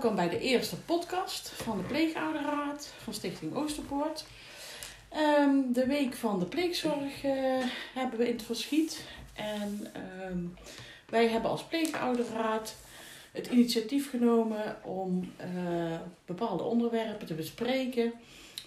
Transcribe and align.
welkom 0.00 0.16
bij 0.16 0.28
de 0.28 0.40
eerste 0.40 0.76
podcast 0.76 1.48
van 1.48 1.78
de 1.78 1.82
Pleegouderraad 1.82 2.92
van 3.02 3.14
Stichting 3.14 3.54
Oosterpoort. 3.54 4.24
Ehm, 5.08 5.72
de 5.72 5.86
week 5.86 6.14
van 6.14 6.38
de 6.38 6.44
pleegzorg 6.44 7.24
eh, 7.24 7.32
hebben 7.94 8.18
we 8.18 8.28
in 8.28 8.32
het 8.32 8.42
verschiet. 8.42 9.04
En 9.34 9.86
ehm, 9.92 10.38
wij 11.08 11.28
hebben 11.28 11.50
als 11.50 11.64
Pleegouderraad 11.64 12.74
het 13.32 13.46
initiatief 13.46 14.10
genomen 14.10 14.84
om 14.84 15.32
eh, 15.36 16.00
bepaalde 16.24 16.62
onderwerpen 16.62 17.26
te 17.26 17.34
bespreken 17.34 18.12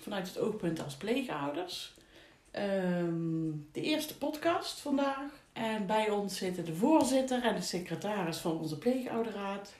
vanuit 0.02 0.28
het 0.28 0.40
oogpunt 0.40 0.84
als 0.84 0.96
pleegouders. 0.96 1.94
Ehm, 2.52 3.50
de 3.72 3.82
eerste 3.82 4.18
podcast 4.18 4.80
vandaag. 4.80 5.44
En 5.54 5.86
bij 5.86 6.10
ons 6.10 6.38
zitten 6.38 6.66
de 6.66 6.76
voorzitter 6.76 7.44
en 7.44 7.56
de 7.56 7.62
secretaris 7.62 8.38
van 8.38 8.60
onze 8.60 8.78
pleegouderraad. 8.78 9.74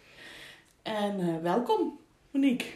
En 0.82 1.20
uh, 1.20 1.38
welkom, 1.42 2.00
Monique. 2.32 2.68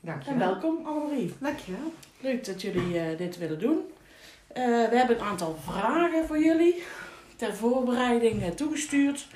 Dankjewel. 0.00 0.32
En 0.32 0.38
welkom, 0.38 0.86
Annemarie. 0.86 1.34
Dankjewel. 1.38 1.92
Leuk 2.20 2.44
dat 2.44 2.62
jullie 2.62 2.94
uh, 2.94 3.18
dit 3.18 3.38
willen 3.38 3.58
doen. 3.58 3.76
Uh, 3.76 3.84
we 4.88 4.96
hebben 4.96 5.18
een 5.18 5.26
aantal 5.26 5.56
vragen 5.64 6.26
voor 6.26 6.38
jullie 6.38 6.82
ter 7.36 7.54
voorbereiding 7.54 8.54
toegestuurd. 8.54 9.26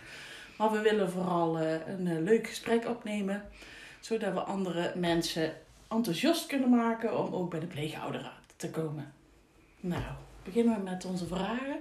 Maar 0.57 0.71
we 0.71 0.81
willen 0.81 1.11
vooral 1.11 1.61
een 1.61 2.23
leuk 2.23 2.47
gesprek 2.47 2.89
opnemen, 2.89 3.48
zodat 4.01 4.33
we 4.33 4.41
andere 4.41 4.93
mensen 4.97 5.53
enthousiast 5.89 6.47
kunnen 6.47 6.70
maken 6.70 7.19
om 7.19 7.34
ook 7.34 7.51
bij 7.51 7.61
de 7.61 7.67
pleegouderraad 7.67 8.43
te 8.57 8.70
komen. 8.70 9.12
Nou, 9.81 10.03
beginnen 10.45 10.77
we 10.77 10.83
met 10.83 11.05
onze 11.05 11.27
vragen. 11.27 11.81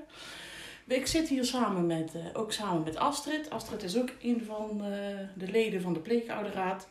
Ik 0.92 1.08
zit 1.08 1.28
hier 1.28 1.46
samen 1.46 1.86
met, 1.86 2.16
uh, 2.16 2.26
ook 2.34 2.52
samen 2.52 2.84
met 2.84 2.98
Astrid. 2.98 3.50
Astrid 3.50 3.84
is 3.84 3.98
ook 3.98 4.10
een 4.22 4.44
van 4.46 4.70
uh, 4.78 4.88
de 5.34 5.52
leden 5.52 5.82
van 5.82 5.94
de 5.94 6.00
pleegouderraad. 6.00 6.88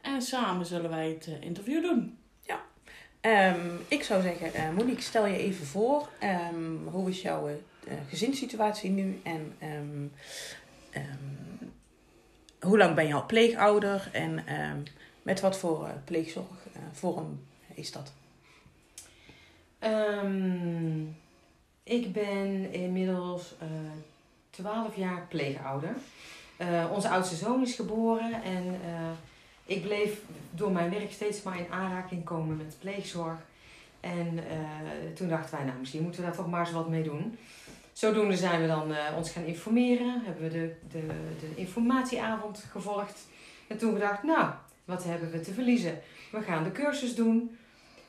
En 0.00 0.22
samen 0.22 0.66
zullen 0.66 0.90
wij 0.90 1.08
het 1.08 1.26
uh, 1.26 1.40
interview 1.40 1.82
doen. 1.82 2.18
Ja, 2.40 2.60
um, 3.54 3.80
ik 3.88 4.02
zou 4.02 4.22
zeggen, 4.22 4.74
Monique, 4.74 5.02
stel 5.02 5.26
je 5.26 5.38
even 5.38 5.66
voor. 5.66 6.08
Um, 6.52 6.88
hoe 6.88 7.08
is 7.10 7.22
jouw 7.22 7.48
gezinssituatie 8.08 8.90
nu? 8.90 9.20
En 9.22 9.54
um, 9.62 10.12
hoe 12.60 12.78
lang 12.78 12.94
ben 12.94 13.06
je 13.06 13.14
al 13.14 13.26
pleegouder? 13.26 14.08
En 14.12 14.44
met 15.22 15.40
wat 15.40 15.58
voor 15.58 15.88
pleegzorgvorm 16.04 17.40
is 17.74 17.92
dat? 17.92 18.12
Ik 21.88 22.12
ben 22.12 22.72
inmiddels 22.72 23.54
uh, 23.62 23.68
12 24.50 24.96
jaar 24.96 25.26
pleegouder. 25.28 25.96
Uh, 26.60 26.84
onze 26.92 27.08
oudste 27.08 27.34
zoon 27.34 27.62
is 27.62 27.74
geboren 27.74 28.42
en 28.42 28.64
uh, 28.64 29.10
ik 29.64 29.82
bleef 29.82 30.20
door 30.50 30.70
mijn 30.70 30.90
werk 30.90 31.12
steeds 31.12 31.42
maar 31.42 31.58
in 31.58 31.70
aanraking 31.70 32.24
komen 32.24 32.56
met 32.56 32.76
pleegzorg. 32.80 33.36
En 34.00 34.40
toen 35.14 35.28
dachten 35.28 35.56
wij, 35.56 35.66
nou 35.66 35.78
misschien 35.78 36.02
moeten 36.02 36.20
we 36.20 36.26
daar 36.26 36.36
toch 36.36 36.48
maar 36.48 36.60
eens 36.60 36.72
wat 36.72 36.88
mee 36.88 37.02
doen. 37.02 37.38
Zodoende 37.92 38.36
zijn 38.36 38.60
we 38.60 38.66
dan 38.66 38.94
ons 39.16 39.30
gaan 39.30 39.44
informeren, 39.44 40.22
hebben 40.24 40.42
we 40.42 40.50
de, 40.50 40.74
de, 40.90 41.06
de 41.40 41.60
informatieavond 41.60 42.64
gevolgd. 42.70 43.26
En 43.66 43.78
toen 43.78 43.92
gedacht, 43.92 44.22
nou, 44.22 44.50
wat 44.84 45.04
hebben 45.04 45.30
we 45.30 45.40
te 45.40 45.52
verliezen? 45.52 46.00
We 46.30 46.42
gaan 46.42 46.64
de 46.64 46.72
cursus 46.72 47.14
doen. 47.14 47.58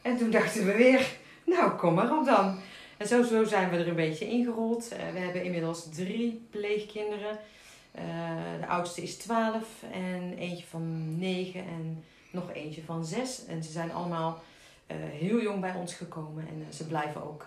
En 0.02 0.17
toen 0.17 0.31
dachten 0.31 0.66
we 0.66 0.75
weer, 0.75 1.07
nou, 1.45 1.72
kom 1.72 1.94
maar 1.94 2.17
op 2.17 2.25
dan. 2.25 2.59
En 3.00 3.08
zo, 3.08 3.23
zo 3.23 3.44
zijn 3.44 3.69
we 3.69 3.78
er 3.78 3.88
een 3.88 3.95
beetje 3.95 4.28
ingerold. 4.28 4.94
Uh, 4.94 5.11
we 5.11 5.19
hebben 5.19 5.44
inmiddels 5.44 5.89
drie 5.89 6.47
pleegkinderen. 6.50 7.39
Uh, 7.95 8.03
de 8.59 8.67
oudste 8.67 9.02
is 9.02 9.17
12 9.17 9.83
en 9.91 10.38
eentje 10.38 10.66
van 10.66 11.17
9 11.17 11.59
en 11.59 12.03
nog 12.31 12.53
eentje 12.53 12.84
van 12.84 13.06
6. 13.06 13.46
En 13.46 13.63
ze 13.63 13.72
zijn 13.72 13.91
allemaal 13.91 14.41
uh, 14.91 14.97
heel 14.97 15.41
jong 15.41 15.62
bij 15.62 15.74
ons 15.74 15.94
gekomen 15.94 16.47
en 16.47 16.74
ze 16.74 16.88
blijven 16.88 17.24
ook 17.24 17.46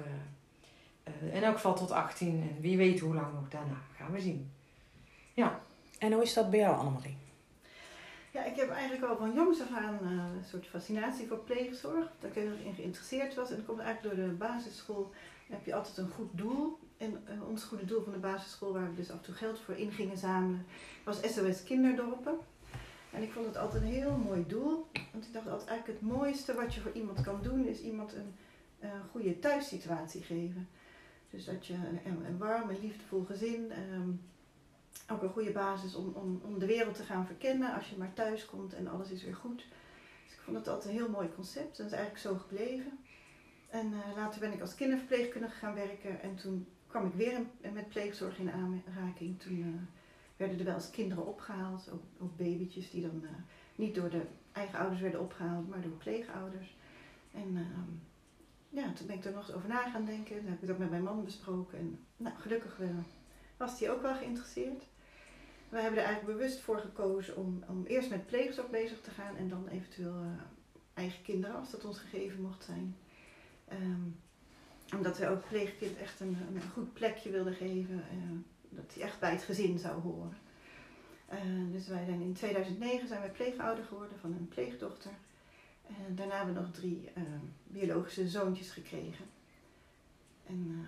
in 1.33 1.43
elk 1.43 1.55
geval 1.55 1.75
tot 1.75 1.91
18. 1.91 2.29
En 2.29 2.61
wie 2.61 2.77
weet 2.77 3.01
hoe 3.01 3.15
lang 3.15 3.33
nog 3.35 3.49
daarna, 3.49 3.81
gaan 3.97 4.13
we 4.13 4.21
zien. 4.21 4.51
Ja. 5.35 5.61
En 5.99 6.13
hoe 6.13 6.23
is 6.23 6.35
dat 6.35 6.51
bij 6.51 6.59
jou, 6.59 6.77
Annemarie? 6.77 7.17
Ja, 8.31 8.45
ik 8.45 8.57
heb 8.57 8.71
eigenlijk 8.71 9.11
al 9.11 9.17
van 9.17 9.35
jongs 9.35 9.61
af 9.61 9.71
aan 9.77 9.99
een 10.03 10.45
soort 10.51 10.67
fascinatie 10.67 11.27
voor 11.27 11.39
pleegzorg. 11.39 12.07
Dat 12.21 12.31
ik 12.31 12.37
er 12.37 12.43
in 12.65 12.75
geïnteresseerd 12.75 13.35
was. 13.35 13.51
En 13.51 13.57
dat 13.57 13.67
komt 13.67 13.81
eigenlijk 13.81 14.17
door 14.17 14.27
de 14.27 14.33
basisschool 14.33 15.13
heb 15.53 15.65
je 15.65 15.75
altijd 15.75 15.97
een 15.97 16.09
goed 16.09 16.31
doel. 16.33 16.79
En 16.97 17.25
uh, 17.29 17.49
ons 17.49 17.65
goede 17.65 17.85
doel 17.85 18.03
van 18.03 18.13
de 18.13 18.19
basisschool, 18.19 18.73
waar 18.73 18.91
we 18.91 18.97
dus 18.97 19.11
af 19.11 19.17
en 19.17 19.23
toe 19.23 19.35
geld 19.35 19.59
voor 19.59 19.75
in 19.75 19.93
gingen 19.93 20.19
zamelen, 20.19 20.67
was 21.05 21.21
SOS 21.35 21.63
Kinderdorpen. 21.63 22.39
En 23.11 23.23
ik 23.23 23.33
vond 23.33 23.47
het 23.47 23.57
altijd 23.57 23.83
een 23.83 23.89
heel 23.89 24.17
mooi 24.17 24.45
doel. 24.47 24.87
Want 25.13 25.27
ik 25.27 25.33
dacht 25.33 25.49
altijd 25.49 25.69
eigenlijk 25.69 26.01
het 26.01 26.11
mooiste 26.11 26.55
wat 26.55 26.75
je 26.75 26.81
voor 26.81 26.93
iemand 26.93 27.21
kan 27.21 27.43
doen, 27.43 27.67
is 27.67 27.81
iemand 27.81 28.15
een, 28.15 28.35
een 28.81 29.09
goede 29.11 29.39
thuissituatie 29.39 30.23
geven. 30.23 30.69
Dus 31.31 31.45
dat 31.45 31.67
je 31.67 31.75
een, 32.05 32.27
een 32.27 32.39
warm 32.39 32.71
en 32.71 32.81
liefdevol 32.81 33.25
gezin, 33.25 33.73
um, 33.95 34.21
ook 35.09 35.23
een 35.23 35.33
goede 35.33 35.53
basis 35.53 35.95
om, 35.95 36.13
om, 36.15 36.41
om 36.45 36.59
de 36.59 36.67
wereld 36.67 36.95
te 36.95 37.03
gaan 37.03 37.27
verkennen 37.27 37.75
als 37.75 37.89
je 37.89 37.97
maar 37.97 38.13
thuis 38.13 38.47
komt 38.47 38.75
en 38.75 38.89
alles 38.89 39.11
is 39.11 39.25
weer 39.25 39.37
goed. 39.37 39.67
Dus 40.25 40.33
ik 40.33 40.41
vond 40.41 40.57
het 40.57 40.69
altijd 40.69 40.89
een 40.89 41.01
heel 41.01 41.09
mooi 41.09 41.29
concept 41.35 41.79
en 41.79 41.85
dat 41.85 41.93
is 41.93 41.99
eigenlijk 41.99 42.19
zo 42.19 42.37
gebleven. 42.37 42.99
En 43.73 43.93
uh, 43.93 44.17
later 44.17 44.41
ben 44.41 44.53
ik 44.53 44.61
als 44.61 44.75
kinderverpleegkundige 44.75 45.55
gaan 45.55 45.75
werken 45.75 46.23
en 46.23 46.37
toen 46.37 46.67
kwam 46.87 47.07
ik 47.07 47.13
weer 47.13 47.41
met 47.73 47.89
pleegzorg 47.89 48.39
in 48.39 48.51
aanraking. 48.51 49.41
Toen 49.41 49.59
uh, 49.59 49.67
werden 50.37 50.59
er 50.59 50.65
wel 50.65 50.75
eens 50.75 50.91
kinderen 50.91 51.27
opgehaald, 51.27 51.91
ook, 52.19 52.37
babytjes 52.37 52.91
die 52.91 53.03
dan 53.03 53.21
uh, 53.23 53.31
niet 53.75 53.95
door 53.95 54.11
de 54.11 54.23
eigen 54.53 54.79
ouders 54.79 55.01
werden 55.01 55.21
opgehaald, 55.21 55.69
maar 55.69 55.81
door 55.81 55.91
pleegouders. 55.91 56.77
En 57.35 57.57
ehm, 57.57 57.91
ja, 58.69 58.93
toen 58.93 59.07
ben 59.07 59.17
ik 59.17 59.25
er 59.25 59.33
nog 59.33 59.47
eens 59.47 59.57
over 59.57 59.69
na 59.69 59.91
gaan 59.91 60.05
denken. 60.05 60.37
Dan 60.37 60.51
heb 60.51 60.63
ik 60.63 60.71
ook 60.71 60.79
met 60.79 60.91
mijn 60.91 61.03
man 61.03 61.25
besproken. 61.25 61.79
En 61.79 61.99
nou, 62.17 62.37
gelukkig 62.37 62.81
was 63.57 63.81
hij 63.81 63.91
ook 63.91 64.03
wel 64.03 64.15
geïnteresseerd. 64.15 64.85
We 65.69 65.81
hebben 65.81 65.99
er 66.01 66.07
eigenlijk 66.07 66.39
bewust 66.39 66.61
voor 66.61 66.79
gekozen 66.79 67.37
om, 67.37 67.65
om 67.69 67.85
eerst 67.85 68.11
met 68.11 68.27
pleegzorg 68.27 68.71
bezig 68.71 69.01
te 69.01 69.11
gaan 69.11 69.37
en 69.37 69.49
dan 69.49 69.69
eventueel 69.69 70.25
eigen 70.95 71.23
kinderen, 71.23 71.57
als 71.57 71.71
dat 71.71 71.85
ons 71.85 71.99
gegeven 71.99 72.43
mocht 72.43 72.65
zijn. 72.65 72.97
Um, 73.73 74.21
omdat 74.95 75.19
we 75.19 75.29
ook 75.29 75.49
pleegkind 75.49 75.99
echt 75.99 76.21
een, 76.21 76.37
een, 76.55 76.63
goed 76.73 76.93
plekje 76.93 77.31
wilden 77.31 77.55
geven. 77.55 77.95
Uh, 77.95 78.39
dat 78.69 78.95
hij 78.95 79.03
echt 79.03 79.19
bij 79.19 79.31
het 79.31 79.43
gezin 79.43 79.79
zou 79.79 80.01
horen. 80.01 80.37
Uh, 81.33 81.73
dus 81.73 81.87
wij 81.87 82.05
zijn 82.05 82.21
in 82.21 82.33
2009 82.33 83.09
zijn 83.09 83.21
wij 83.21 83.31
pleegouder 83.31 83.85
geworden 83.85 84.19
van 84.21 84.33
een 84.33 84.49
pleegdochter. 84.49 85.11
En 85.87 86.15
daarna 86.15 86.37
hebben 86.37 86.55
we 86.55 86.61
nog 86.61 86.71
drie 86.71 87.11
uh, 87.17 87.23
biologische 87.65 88.29
zoontjes 88.29 88.71
gekregen. 88.71 89.25
En, 90.47 90.87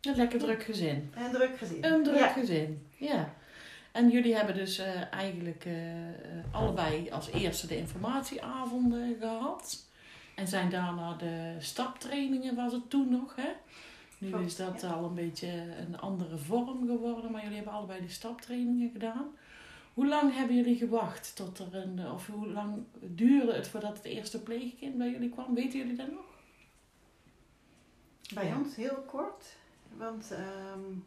een 0.00 0.16
lekker 0.16 0.38
druk 0.38 0.62
gezin. 0.62 1.12
Een 1.14 1.30
druk 1.30 1.58
gezin. 1.58 1.84
Een 1.84 2.02
druk 2.02 2.18
ja. 2.18 2.28
gezin, 2.28 2.86
ja. 2.96 3.34
En 3.92 4.10
jullie 4.10 4.34
hebben 4.34 4.54
dus 4.54 4.78
eigenlijk 5.10 5.66
allebei 6.50 7.10
als 7.10 7.30
eerste 7.30 7.66
de 7.66 7.76
informatieavonden 7.76 9.16
gehad. 9.20 9.90
En 10.34 10.48
zijn 10.48 10.70
daarna 10.70 11.14
de 11.14 11.56
staptrainingen, 11.58 12.54
was 12.54 12.72
het 12.72 12.90
toen 12.90 13.08
nog, 13.08 13.36
hè? 13.36 13.52
Nu 14.18 14.44
is 14.44 14.56
dat 14.56 14.80
ja. 14.80 14.90
al 14.90 15.04
een 15.04 15.14
beetje 15.14 15.48
een 15.78 16.00
andere 16.00 16.38
vorm 16.38 16.86
geworden, 16.86 17.30
maar 17.30 17.42
jullie 17.42 17.56
hebben 17.56 17.74
allebei 17.74 18.00
die 18.00 18.08
staptrainingen 18.08 18.90
gedaan. 18.90 19.26
Hoe 19.94 20.06
lang 20.06 20.34
hebben 20.34 20.56
jullie 20.56 20.76
gewacht 20.76 21.36
tot 21.36 21.58
er 21.58 21.74
een, 21.74 22.10
of 22.12 22.26
hoe 22.26 22.48
lang 22.48 22.84
duurde 23.00 23.52
het 23.52 23.68
voordat 23.68 23.96
het 23.96 24.04
eerste 24.04 24.42
pleegkind 24.42 24.98
bij 24.98 25.10
jullie 25.10 25.30
kwam? 25.30 25.54
Weten 25.54 25.78
jullie 25.78 25.96
dat 25.96 26.10
nog? 26.10 26.24
Bij 28.34 28.46
ja. 28.46 28.58
ons 28.58 28.76
heel 28.76 29.04
kort, 29.06 29.56
want 29.96 30.30
um, 30.74 31.04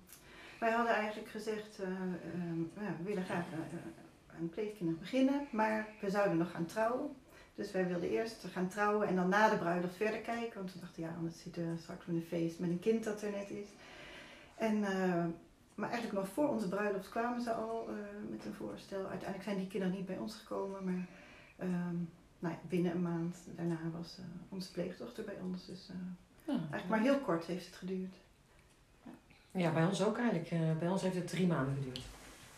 wij 0.59 0.71
hadden 0.71 0.94
eigenlijk 0.94 1.29
gezegd, 1.29 1.79
uh, 1.81 1.88
um, 1.88 2.71
ja, 2.79 2.95
we 2.97 3.03
willen 3.03 3.23
graag 3.23 3.45
uh, 3.53 4.39
een 4.39 4.50
pleegkind 4.50 5.00
beginnen, 5.00 5.47
maar 5.51 5.88
we 6.01 6.09
zouden 6.09 6.38
nog 6.38 6.51
gaan 6.51 6.65
trouwen. 6.65 7.15
Dus 7.55 7.71
wij 7.71 7.87
wilden 7.87 8.09
eerst 8.09 8.45
gaan 8.51 8.67
trouwen 8.67 9.07
en 9.07 9.15
dan 9.15 9.29
na 9.29 9.49
de 9.49 9.57
bruiloft 9.57 9.95
verder 9.95 10.19
kijken. 10.19 10.59
Want 10.59 10.73
we 10.73 10.79
dachten, 10.79 11.03
ja, 11.03 11.13
anders 11.17 11.41
zitten 11.41 11.71
we 11.71 11.77
straks 11.77 12.05
met 12.05 12.15
een 12.15 12.27
feest 12.27 12.59
met 12.59 12.69
een 12.69 12.79
kind 12.79 13.03
dat 13.03 13.21
er 13.21 13.31
net 13.31 13.49
is. 13.49 13.67
En, 14.55 14.75
uh, 14.75 15.25
maar 15.75 15.89
eigenlijk 15.89 16.19
nog 16.19 16.33
voor 16.33 16.49
onze 16.49 16.67
bruiloft 16.67 17.09
kwamen 17.09 17.41
ze 17.41 17.53
al 17.53 17.89
uh, 17.89 17.95
met 18.29 18.45
een 18.45 18.53
voorstel. 18.53 18.99
Uiteindelijk 18.99 19.43
zijn 19.43 19.57
die 19.57 19.67
kinderen 19.67 19.95
niet 19.95 20.05
bij 20.05 20.17
ons 20.17 20.35
gekomen, 20.35 20.83
maar 20.83 21.07
um, 21.67 22.09
nou 22.39 22.53
ja, 22.53 22.59
binnen 22.69 22.91
een 22.91 23.01
maand 23.01 23.35
daarna 23.55 23.79
was 23.97 24.17
uh, 24.19 24.25
onze 24.49 24.71
pleegdochter 24.71 25.23
bij 25.23 25.37
ons. 25.43 25.65
Dus 25.65 25.89
ja, 26.43 26.53
eigenlijk 26.53 26.87
maar 26.87 26.99
heel 26.99 27.19
kort 27.19 27.45
heeft 27.45 27.65
het 27.65 27.75
geduurd. 27.75 28.15
Ja, 29.03 29.11
ja 29.51 29.71
bij 29.71 29.85
ons 29.85 30.03
ook 30.03 30.17
eigenlijk. 30.17 30.79
bij 30.79 30.89
ons 30.89 31.01
heeft 31.01 31.15
het 31.15 31.27
drie 31.27 31.47
maanden 31.47 31.75
geduurd. 31.75 32.01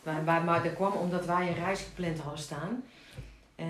Maar, 0.03 0.44
maar 0.44 0.63
dat 0.63 0.73
kwam 0.73 0.94
omdat 0.94 1.25
wij 1.25 1.47
een 1.47 1.53
reis 1.53 1.81
gepland 1.81 2.19
hadden 2.19 2.39
staan. 2.39 2.83
Uh, 3.59 3.65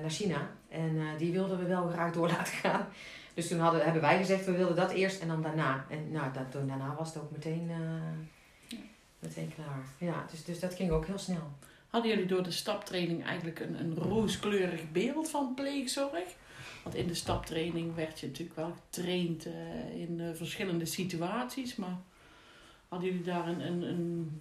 naar 0.00 0.10
China. 0.10 0.50
En 0.68 0.94
uh, 0.94 1.18
die 1.18 1.32
wilden 1.32 1.58
we 1.58 1.64
wel 1.64 1.88
graag 1.88 2.12
door 2.12 2.28
laten 2.36 2.52
gaan. 2.52 2.86
Dus 3.34 3.48
toen 3.48 3.58
hadden, 3.58 3.84
hebben 3.84 4.02
wij 4.02 4.18
gezegd, 4.18 4.44
we 4.44 4.56
wilden 4.56 4.76
dat 4.76 4.90
eerst 4.90 5.20
en 5.20 5.28
dan 5.28 5.42
daarna. 5.42 5.84
En 5.90 6.10
nou, 6.12 6.32
dat, 6.32 6.68
daarna 6.68 6.94
was 6.98 7.14
het 7.14 7.22
ook 7.22 7.30
meteen, 7.30 7.70
uh, 7.70 8.78
meteen 9.18 9.52
klaar. 9.54 9.84
Ja, 9.98 10.24
dus, 10.30 10.44
dus 10.44 10.60
dat 10.60 10.74
ging 10.74 10.90
ook 10.90 11.06
heel 11.06 11.18
snel. 11.18 11.52
Hadden 11.88 12.10
jullie 12.10 12.26
door 12.26 12.42
de 12.42 12.50
staptraining 12.50 13.24
eigenlijk 13.24 13.60
een, 13.60 13.80
een 13.80 13.94
rooskleurig 13.94 14.92
beeld 14.92 15.30
van 15.30 15.54
pleegzorg? 15.54 16.36
Want 16.82 16.94
in 16.94 17.06
de 17.06 17.14
staptraining 17.14 17.94
werd 17.94 18.20
je 18.20 18.26
natuurlijk 18.26 18.56
wel 18.56 18.72
getraind 18.84 19.46
eh, 19.46 20.00
in 20.00 20.20
eh, 20.20 20.26
verschillende 20.34 20.84
situaties. 20.84 21.76
Maar 21.76 21.96
hadden 22.88 23.08
jullie 23.08 23.24
daar 23.24 23.48
een, 23.48 23.66
een, 23.66 23.82
een 23.82 24.40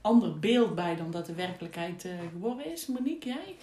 ander 0.00 0.38
beeld 0.38 0.74
bij 0.74 0.96
dan 0.96 1.10
dat 1.10 1.26
de 1.26 1.34
werkelijkheid 1.34 2.04
eh, 2.04 2.12
geworden 2.32 2.72
is? 2.72 2.86
Monique, 2.86 3.28
jij? 3.28 3.56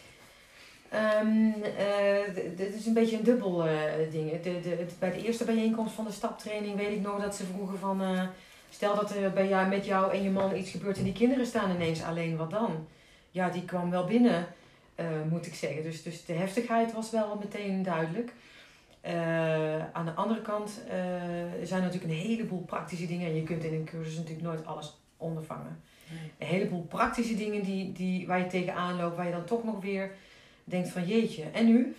D- 2.34 2.58
dit 2.58 2.74
is 2.76 2.86
een 2.86 2.94
beetje 2.94 3.18
een 3.18 3.24
dubbel 3.24 3.68
eh, 3.68 4.12
ding. 4.12 4.42
De, 4.42 4.60
de, 4.62 4.70
het- 4.70 4.96
bij 5.00 5.12
de 5.12 5.26
eerste 5.26 5.46
bijeenkomst 5.46 5.94
van 5.94 6.06
de 6.06 6.12
staptraining 6.12 6.76
weet 6.76 6.92
ik 6.98 7.02
nog 7.02 7.22
dat 7.22 7.36
ze 7.36 7.44
vroegen 7.46 7.80
van... 7.80 8.02
eh, 8.02 8.22
stel 8.70 8.96
dat 8.96 9.16
er 9.16 9.32
bij 9.34 9.48
jou, 9.48 9.68
met 9.70 9.86
jou 9.86 10.12
en 10.14 10.24
je 10.24 10.30
man 10.30 10.56
iets 10.56 10.72
gebeurt 10.72 10.98
en 10.98 11.04
die 11.04 11.14
kinderen 11.14 11.46
staan 11.46 11.72
ineens 11.76 12.04
alleen, 12.04 12.38
wat 12.38 12.50
dan? 12.52 12.88
Ja, 13.32 13.50
die 13.50 13.66
kwam 13.66 13.90
wel 13.90 14.06
binnen, 14.06 14.48
moet 15.30 15.46
ik 15.46 15.54
zeggen. 15.56 15.84
Dus, 15.84 16.04
dus 16.04 16.26
de 16.26 16.34
heftigheid 16.34 16.94
was 16.94 17.10
wel 17.12 17.36
meteen 17.40 17.84
duidelijk. 17.84 18.32
Aan 19.94 20.06
de 20.06 20.12
andere 20.16 20.42
kant 20.42 20.82
zijn 21.64 21.82
er 21.82 21.88
natuurlijk 21.88 22.04
een 22.14 22.20
heleboel 22.28 22.62
praktische 22.62 23.06
dingen. 23.08 23.28
En 23.28 23.36
je 23.36 23.44
kunt 23.44 23.64
in 23.64 23.74
een 23.74 23.84
cursus 23.84 24.16
natuurlijk 24.16 24.46
nooit 24.48 24.66
alles 24.66 24.98
ondervangen. 25.18 25.82
Een 26.38 26.48
heleboel 26.48 26.82
praktische 26.84 27.36
dingen 27.36 27.64
die, 27.64 27.92
die, 27.92 28.28
waar 28.28 28.40
je 28.40 28.48
tegenaan 28.48 28.96
loopt, 28.98 29.16
waar 29.16 29.26
je 29.26 29.32
dan 29.32 29.46
toch 29.46 29.64
nog 29.64 29.82
weer 29.82 30.12
denkt 30.64 30.90
van 30.90 31.06
jeetje, 31.06 31.44
en 31.44 31.66
nu? 31.66 31.96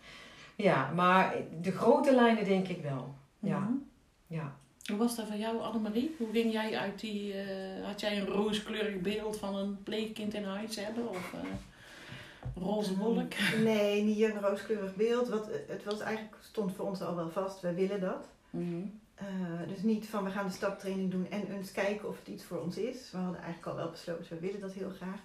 ja, 0.68 0.90
maar 0.94 1.34
de 1.60 1.72
grote 1.72 2.14
lijnen 2.14 2.44
denk 2.44 2.68
ik 2.68 2.82
wel. 2.82 3.14
Ja. 3.38 3.58
Mhm. 3.58 3.72
Ja. 4.26 4.56
Hoe 4.86 4.96
was 4.96 5.16
dat 5.16 5.26
van 5.26 5.38
jou, 5.38 5.60
Annemarie? 5.60 6.14
Hoe 6.18 6.32
ging 6.32 6.52
jij 6.52 6.78
uit 6.78 7.00
die... 7.00 7.32
eh, 7.32 7.86
had 7.86 8.00
jij 8.00 8.18
een 8.20 8.26
rooskleurig 8.26 9.00
beeld 9.00 9.38
van 9.38 9.56
een 9.56 9.82
pleegkind 9.82 10.34
in 10.34 10.44
huis 10.44 10.76
hebben? 10.76 11.08
Of 11.08 11.34
eh, 11.34 12.62
roze 12.62 12.96
wolk? 12.96 13.32
Nee, 13.64 14.02
niet 14.02 14.22
een 14.22 14.40
rooskleurig 14.40 14.94
beeld. 14.94 15.28
Wat, 15.28 15.48
het 15.68 15.84
was 15.84 16.00
eigenlijk, 16.00 16.36
stond 16.40 16.72
voor 16.74 16.86
ons 16.86 17.02
al 17.02 17.16
wel 17.16 17.30
vast, 17.30 17.60
we 17.60 17.74
willen 17.74 18.00
dat. 18.00 18.28
Mhm. 18.50 18.82
Eh, 19.14 19.26
dus 19.68 19.82
niet 19.82 20.06
van 20.06 20.24
we 20.24 20.30
gaan 20.30 20.46
de 20.46 20.52
staptraining 20.52 21.10
doen 21.10 21.30
en 21.30 21.52
eens 21.52 21.72
kijken 21.72 22.08
of 22.08 22.18
het 22.18 22.28
iets 22.28 22.44
voor 22.44 22.60
ons 22.60 22.76
is. 22.76 23.10
We 23.10 23.18
hadden 23.18 23.40
eigenlijk 23.42 23.66
al 23.66 23.76
wel 23.76 23.90
besloten, 23.90 24.26
we 24.28 24.46
willen 24.46 24.60
dat 24.60 24.72
heel 24.72 24.90
graag. 24.90 25.20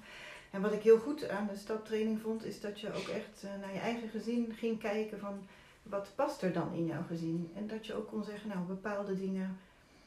En 0.51 0.62
wat 0.62 0.74
ik 0.74 0.81
heel 0.81 1.00
goed 1.00 1.30
aan 1.30 1.48
de 1.48 1.57
staptraining 1.57 2.19
vond, 2.21 2.45
is 2.45 2.62
dat 2.62 2.80
je 2.80 2.94
ook 2.94 3.07
echt 3.07 3.44
eh, 3.44 3.50
naar 3.62 3.74
je 3.74 3.80
eigen 3.80 4.09
gezin 4.09 4.53
ging 4.53 4.80
kijken 4.80 5.19
van 5.19 5.48
wat 5.83 6.12
past 6.15 6.42
er 6.42 6.53
dan 6.53 6.74
in 6.74 6.86
jouw 6.86 7.03
gezin. 7.07 7.51
En 7.56 7.68
dat 7.68 7.86
je 7.86 7.94
ook 7.94 8.07
kon 8.07 8.24
zeggen, 8.24 8.50
nou 8.50 8.65
bepaalde 8.65 9.15
dingen, 9.15 9.57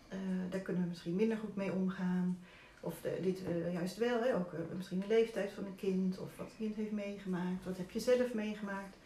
eh, 0.09 0.19
daar 0.51 0.61
kunnen 0.61 0.83
we 0.83 0.89
misschien 0.89 1.15
minder 1.15 1.37
goed 1.37 1.57
mee 1.57 1.73
omgaan. 1.73 2.39
Of 2.81 3.01
dit 3.21 3.45
eh, 3.45 3.73
juist 3.73 3.97
wel, 3.97 4.23
hè? 4.23 4.35
ook 4.35 4.53
misschien 4.77 5.01
de 5.01 5.07
leeftijd 5.07 5.53
van 5.53 5.65
een 5.65 5.77
kind 5.77 6.19
of 6.19 6.37
wat 6.37 6.47
het 6.47 6.57
kind 6.57 6.75
heeft 6.75 6.93
meegemaakt. 6.93 7.65
Wat 7.65 7.77
heb 7.77 7.91
je 7.91 8.01
zelf 8.01 8.35
meegemaakt. 8.35 8.97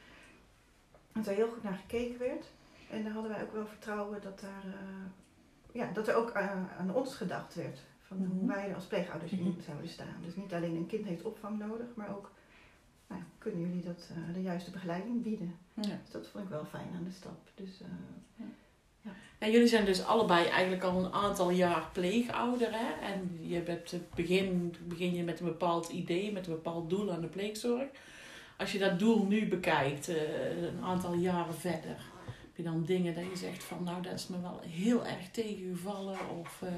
Dat 1.13 1.27
er 1.27 1.35
heel 1.35 1.51
goed 1.51 1.63
naar 1.63 1.81
gekeken 1.89 2.19
werd. 2.19 2.45
En 2.91 3.03
daar 3.03 3.13
hadden 3.13 3.31
wij 3.31 3.43
ook 3.43 3.53
wel 3.53 3.67
vertrouwen 3.67 4.23
dat, 4.23 4.41
daar, 4.41 4.65
ja, 5.73 5.93
dat 5.93 6.09
er 6.09 6.15
ook 6.15 6.33
aan 6.79 6.95
ons 6.95 7.15
gedacht 7.15 7.55
werd. 7.55 7.81
Van 8.09 8.17
Mhm. 8.19 8.31
hoe 8.31 8.49
wij 8.49 8.75
als 8.75 8.85
pleegouders 8.85 9.33
in 9.33 9.39
Mhm. 9.43 9.61
zouden 9.67 9.89
staan. 9.89 10.17
Dus 10.25 10.37
niet 10.37 10.53
alleen 10.55 10.77
een 10.77 10.87
kind 10.87 11.05
heeft 11.05 11.23
opvang 11.23 11.59
nodig, 11.59 11.87
maar 11.95 12.17
ook 12.17 12.31
nou, 13.09 13.21
ja, 13.21 13.27
kunnen 13.39 13.61
jullie 13.61 13.83
dat, 13.83 14.11
eh, 14.11 14.35
de 14.35 14.43
juiste 14.43 14.71
begeleiding 14.71 15.23
bieden. 15.23 15.55
Ja. 15.75 15.83
Dus 16.03 16.11
dat 16.11 16.27
vond 16.29 16.45
ik 16.45 16.51
wel 16.51 16.65
fijn 16.65 16.89
aan 16.97 17.05
de 17.05 17.11
stap. 17.11 17.39
Dus, 17.55 17.81
eh, 17.81 17.87
En 19.39 19.51
jullie 19.51 19.67
zijn 19.69 19.85
dus 19.85 20.05
allebei 20.05 20.47
eigenlijk 20.47 20.83
al 20.83 21.05
een 21.05 21.13
aantal 21.13 21.51
jaar 21.51 21.89
pleegouder. 21.93 22.69
Hè? 22.71 23.07
En 23.07 23.39
je 23.41 23.55
hebt 23.63 23.91
het 23.91 24.15
begin, 24.15 24.75
begin 24.85 25.15
je 25.15 25.23
met 25.23 25.41
een 25.41 25.47
bepaald 25.47 25.89
idee, 25.89 26.33
met 26.33 26.47
een 26.47 26.53
bepaald 26.53 26.91
doel 26.91 27.13
aan 27.13 27.21
de 27.21 27.27
pleegzorg. 27.27 27.87
Als 28.57 28.73
je 28.73 28.79
dat 28.79 28.99
doel 28.99 29.27
nu 29.27 29.49
bekijkt, 29.49 30.09
eh, 30.09 30.63
een 30.63 30.83
aantal 30.83 31.15
jaren 31.15 31.55
verder, 31.55 31.97
heb 32.27 32.57
je 32.57 32.63
dan 32.63 32.85
dingen 32.85 33.15
dat 33.15 33.25
je 33.25 33.37
zegt 33.37 33.65
van 33.65 33.83
nou 33.85 34.03
dat 34.03 34.13
is 34.13 34.27
me 34.29 34.41
wel 34.41 34.61
heel 34.67 35.07
erg 35.07 35.31
tegengevallen. 35.31 36.19
Of 36.41 36.63
eh, 36.63 36.73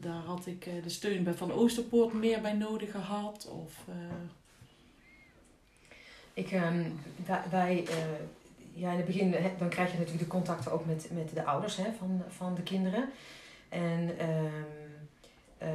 daar 0.00 0.22
had 0.26 0.46
ik 0.46 0.66
eh, 0.66 0.82
de 0.82 0.88
steun 0.88 1.24
bij 1.24 1.34
Van 1.34 1.52
Oosterpoort 1.52 2.12
meer 2.12 2.40
bij 2.40 2.52
nodig 2.52 2.90
gehad. 2.90 3.48
Of, 3.48 3.72
eh, 3.88 3.94
Ik, 6.34 6.50
ehm, 6.50 6.82
wij, 7.50 7.86
eh, 7.86 7.96
ja, 8.72 8.90
in 8.90 8.96
het 8.96 9.06
begin, 9.06 9.34
dan 9.58 9.68
krijg 9.68 9.92
je 9.92 9.98
natuurlijk 9.98 10.24
de 10.24 10.36
contacten 10.36 10.72
ook 10.72 10.86
met, 10.86 11.08
met 11.12 11.30
de 11.34 11.44
ouders 11.44 11.76
hè, 11.76 11.92
van, 11.98 12.22
van 12.28 12.54
de 12.54 12.62
kinderen. 12.62 13.08
En 13.68 14.18
ehm, 14.18 14.62
eh, 15.58 15.70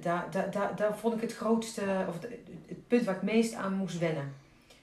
daar, 0.00 0.30
daar, 0.30 0.50
daar, 0.50 0.76
daar 0.76 0.96
vond 0.96 1.14
ik 1.14 1.20
het 1.20 1.34
grootste, 1.34 2.04
of 2.08 2.20
het, 2.20 2.88
punt 2.88 3.04
waar 3.04 3.14
ik 3.14 3.20
het 3.20 3.30
meest 3.30 3.54
aan 3.54 3.74
moest 3.74 3.98
wennen. 3.98 4.32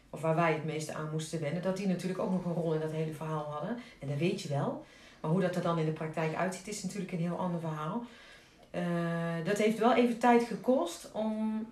Of 0.10 0.22
waar 0.22 0.36
wij 0.36 0.54
het 0.54 0.66
meeste 0.66 0.94
aan 0.94 1.10
moesten 1.12 1.40
wennen, 1.42 1.62
dat 1.62 1.78
die 1.78 1.88
natuurlijk 1.88 2.20
ook 2.20 2.32
nog 2.32 2.46
een 2.46 2.54
rol 2.54 2.74
in 2.74 2.80
dat 2.80 2.92
hele 2.92 3.14
verhaal 3.14 3.44
hadden. 3.44 3.78
En 4.00 4.08
dat 4.08 4.18
weet 4.18 4.42
je 4.42 4.50
wel. 4.50 4.86
Maar 5.20 5.32
hoe 5.32 5.42
dat 5.42 5.56
er 5.56 5.62
dan 5.62 5.80
in 5.80 5.86
de 5.86 5.92
praktijk 5.92 6.36
uitziet, 6.36 6.68
is 6.68 6.84
natuurlijk 6.84 7.12
een 7.12 7.20
heel 7.20 7.38
ander 7.38 7.60
verhaal. 7.60 8.04
Eh, 8.72 8.84
dat 9.44 9.58
heeft 9.58 9.78
wel 9.78 9.94
even 9.94 10.18
tijd 10.18 10.44
gekost 10.44 11.10
om 11.12 11.68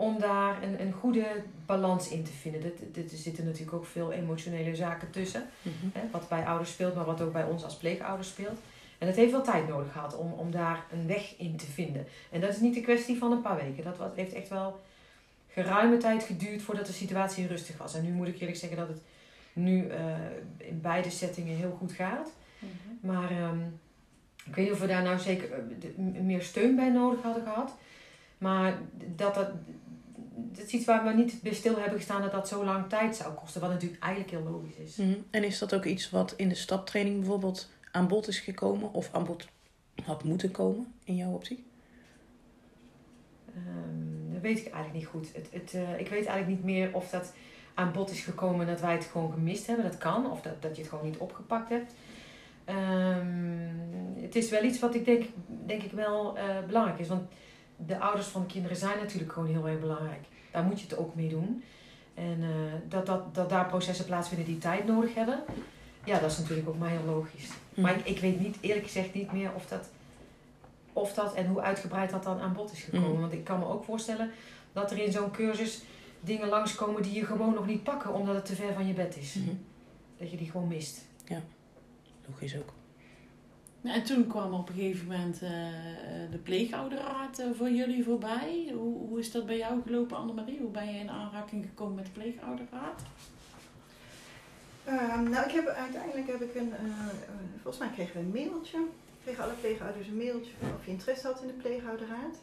om 0.00 0.18
daar 0.18 0.62
een, 0.62 0.80
een 0.80 0.92
goede 0.92 1.26
balans 1.66 2.08
in 2.08 2.24
te 2.24 2.32
vinden. 2.32 2.60
Dit, 2.60 2.94
dit, 2.94 3.12
er 3.12 3.18
zitten 3.18 3.44
natuurlijk 3.44 3.76
ook 3.76 3.86
veel 3.86 4.12
emotionele 4.12 4.74
zaken 4.74 5.10
tussen. 5.10 5.48
Hè, 5.92 6.00
wat 6.10 6.28
bij 6.28 6.44
ouders 6.44 6.70
speelt, 6.70 6.94
maar 6.94 7.04
wat 7.04 7.20
ook 7.20 7.32
bij 7.32 7.44
ons 7.44 7.64
als 7.64 7.76
pleegouders 7.76 8.28
speelt. 8.28 8.58
En 8.98 9.06
dat 9.06 9.16
heeft 9.16 9.30
wel 9.30 9.42
tijd 9.42 9.68
nodig 9.68 9.92
gehad 9.92 10.16
om, 10.16 10.32
om 10.32 10.50
daar 10.50 10.84
een 10.92 11.06
weg 11.06 11.34
in 11.38 11.56
te 11.56 11.66
vinden. 11.66 12.06
En 12.30 12.40
dat 12.40 12.50
is 12.50 12.60
niet 12.60 12.76
een 12.76 12.82
kwestie 12.82 13.18
van 13.18 13.32
een 13.32 13.40
paar 13.40 13.56
weken. 13.56 13.84
Dat 13.84 13.96
wat, 13.96 14.16
heeft 14.16 14.32
echt 14.32 14.48
wel 14.48 14.80
geruime 15.48 15.96
tijd 15.96 16.22
geduurd 16.22 16.62
voordat 16.62 16.86
de 16.86 16.92
situatie 16.92 17.46
rustig 17.46 17.76
was. 17.76 17.94
En 17.94 18.04
nu 18.04 18.10
moet 18.10 18.28
ik 18.28 18.40
eerlijk 18.40 18.58
zeggen 18.58 18.78
dat 18.78 18.88
het 18.88 19.00
nu 19.52 19.88
eh, 19.88 20.16
in 20.56 20.80
beide 20.80 21.10
settingen 21.10 21.56
heel 21.56 21.76
goed 21.78 21.92
gaat. 21.92 22.30
Maar 23.00 23.30
ehm, 23.30 23.58
ik 24.48 24.54
weet 24.54 24.64
niet 24.64 24.74
of 24.74 24.80
we 24.80 24.86
daar 24.86 25.02
nou 25.02 25.18
zeker 25.18 25.52
eh, 25.52 26.22
meer 26.22 26.42
steun 26.42 26.76
bij 26.76 26.90
nodig 26.90 27.22
hadden 27.22 27.42
gehad. 27.42 27.74
Maar 28.38 28.78
dat 29.16 29.34
dat. 29.34 29.50
Het 30.52 30.66
is 30.66 30.72
iets 30.72 30.84
waar 30.84 31.04
we 31.04 31.12
niet 31.12 31.42
bij 31.42 31.54
stil 31.54 31.76
hebben 31.76 31.96
gestaan 31.96 32.22
dat 32.22 32.32
dat 32.32 32.48
zo 32.48 32.64
lang 32.64 32.88
tijd 32.88 33.16
zou 33.16 33.34
kosten. 33.34 33.60
Wat 33.60 33.70
natuurlijk 33.70 34.02
eigenlijk 34.02 34.32
heel 34.32 34.52
logisch 34.52 34.76
is. 34.76 34.96
Mhm. 34.96 35.18
En 35.30 35.44
is 35.44 35.58
dat 35.58 35.74
ook 35.74 35.84
iets 35.84 36.10
wat 36.10 36.34
in 36.36 36.48
de 36.48 36.54
staptraining 36.54 37.18
bijvoorbeeld 37.18 37.70
aan 37.92 38.08
bod 38.08 38.28
is 38.28 38.38
gekomen 38.38 38.92
of 38.92 39.08
aan 39.12 39.24
bod 39.24 39.48
had 40.04 40.24
moeten 40.24 40.50
komen 40.50 40.94
in 41.04 41.16
jouw 41.16 41.32
optiek? 41.32 41.64
Ehm, 43.54 44.32
dat 44.32 44.42
weet 44.42 44.58
ik 44.58 44.72
eigenlijk 44.72 44.94
niet 44.94 45.06
goed. 45.06 45.34
Het, 45.34 45.48
het, 45.52 45.74
eh, 45.74 46.00
ik 46.00 46.08
weet 46.08 46.26
eigenlijk 46.26 46.48
niet 46.48 46.64
meer 46.64 46.94
of 46.94 47.10
dat 47.10 47.32
aan 47.74 47.92
bod 47.92 48.10
is 48.10 48.20
gekomen 48.20 48.66
dat 48.66 48.80
wij 48.80 48.92
het 48.92 49.04
gewoon 49.04 49.32
gemist 49.32 49.66
hebben. 49.66 49.84
Dat 49.84 49.98
kan. 49.98 50.30
Of 50.30 50.40
dat, 50.40 50.62
dat 50.62 50.76
je 50.76 50.82
het 50.82 50.90
gewoon 50.90 51.04
niet 51.04 51.18
opgepakt 51.18 51.68
hebt. 51.68 51.92
Ehm, 52.68 54.22
het 54.22 54.36
is 54.36 54.50
wel 54.50 54.62
iets 54.62 54.78
wat 54.78 54.94
ik 54.94 55.04
denk, 55.04 55.24
denk 55.66 55.82
ik 55.82 55.92
wel 55.92 56.38
eh, 56.38 56.44
belangrijk 56.66 56.98
is. 56.98 57.08
Want 57.08 57.30
de 57.76 57.98
ouders 57.98 58.26
van 58.26 58.40
de 58.40 58.46
kinderen 58.46 58.76
zijn 58.76 58.98
natuurlijk 58.98 59.32
gewoon 59.32 59.48
heel 59.48 59.68
erg 59.68 59.80
belangrijk. 59.80 60.26
Daar 60.52 60.64
moet 60.64 60.80
je 60.80 60.86
het 60.86 60.98
ook 60.98 61.14
mee 61.14 61.28
doen. 61.28 61.62
En 62.14 62.38
eh, 62.42 62.48
dat, 62.88 63.06
dat, 63.06 63.34
dat 63.34 63.48
daar 63.48 63.66
processen 63.66 64.04
plaatsvinden 64.04 64.46
die 64.46 64.58
tijd 64.58 64.86
nodig 64.86 65.14
hebben. 65.14 65.42
Ja, 66.04 66.18
dat 66.18 66.30
is 66.30 66.38
natuurlijk 66.38 66.68
ook 66.68 66.78
maar 66.78 66.90
heel 66.90 67.04
logisch. 67.06 67.48
Maar 67.76 67.96
ik, 67.96 68.06
ik 68.06 68.18
weet 68.18 68.40
niet, 68.40 68.56
eerlijk 68.60 68.86
gezegd 68.86 69.14
niet 69.14 69.32
meer 69.32 69.50
of 69.54 69.66
dat, 69.66 69.88
of 70.92 71.14
dat 71.14 71.34
en 71.34 71.46
hoe 71.46 71.60
uitgebreid 71.60 72.10
dat 72.10 72.22
dan 72.22 72.40
aan 72.40 72.52
bod 72.52 72.72
is 72.72 72.82
gekomen. 72.82 73.10
Mhm. 73.10 73.20
Want 73.20 73.32
ik 73.32 73.44
kan 73.44 73.58
me 73.58 73.66
ook 73.66 73.84
voorstellen 73.84 74.30
dat 74.72 74.90
er 74.90 74.98
in 74.98 75.12
zo'n 75.12 75.30
cursus 75.30 75.82
dingen 76.20 76.48
langskomen 76.48 77.02
die 77.02 77.12
je 77.12 77.24
gewoon 77.24 77.54
nog 77.54 77.66
niet 77.66 77.82
pakken 77.82 78.14
omdat 78.14 78.34
het 78.34 78.44
te 78.44 78.54
ver 78.54 78.72
van 78.72 78.86
je 78.86 78.94
bed 78.94 79.16
is. 79.16 79.34
Mhm. 79.34 79.54
Dat 80.18 80.30
je 80.30 80.36
die 80.36 80.50
gewoon 80.50 80.68
mist. 80.68 81.06
Logisch 82.28 82.56
ook. 82.56 82.72
Ja, 83.80 83.94
En 83.94 84.02
toen 84.04 84.26
kwam 84.26 84.54
op 84.54 84.68
een 84.68 84.74
gegeven 84.74 85.06
moment 85.06 85.42
eh, 85.42 85.50
de 86.30 86.38
pleegouderraad 86.42 87.38
eh, 87.38 87.46
voor 87.56 87.70
jullie 87.70 88.04
voorbij. 88.04 88.70
Hoe, 88.74 88.98
hoe 89.08 89.18
is 89.18 89.32
dat 89.32 89.46
bij 89.46 89.56
jou 89.56 89.82
gelopen, 89.82 90.16
Annemarie? 90.16 90.58
Hoe 90.58 90.70
ben 90.70 90.92
je 90.92 90.98
in 90.98 91.10
aanraking 91.10 91.64
gekomen 91.64 91.94
met 91.94 92.04
de 92.04 92.10
pleegouderraad? 92.10 93.02
Ehm, 94.88 95.30
nou, 95.30 95.46
ik 95.46 95.52
heb, 95.54 95.66
uiteindelijk 95.66 96.26
heb 96.26 96.40
ik 96.40 96.54
een, 96.54 96.72
eh, 96.72 96.84
eh, 96.84 97.06
volgens 97.62 97.78
mij 97.78 97.92
kregen 97.94 98.14
we 98.14 98.20
een 98.20 98.48
mailtje. 98.48 98.78
Kregen 99.22 99.44
alle 99.44 99.52
pleegouders 99.52 100.06
een 100.06 100.16
mailtje 100.16 100.52
van 100.60 100.74
of 100.74 100.84
je 100.84 100.90
interesse 100.90 101.26
had 101.26 101.40
in 101.40 101.46
de 101.46 101.52
pleegouderraad. 101.52 102.36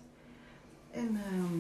En 0.92 1.20
ehm, 1.26 1.60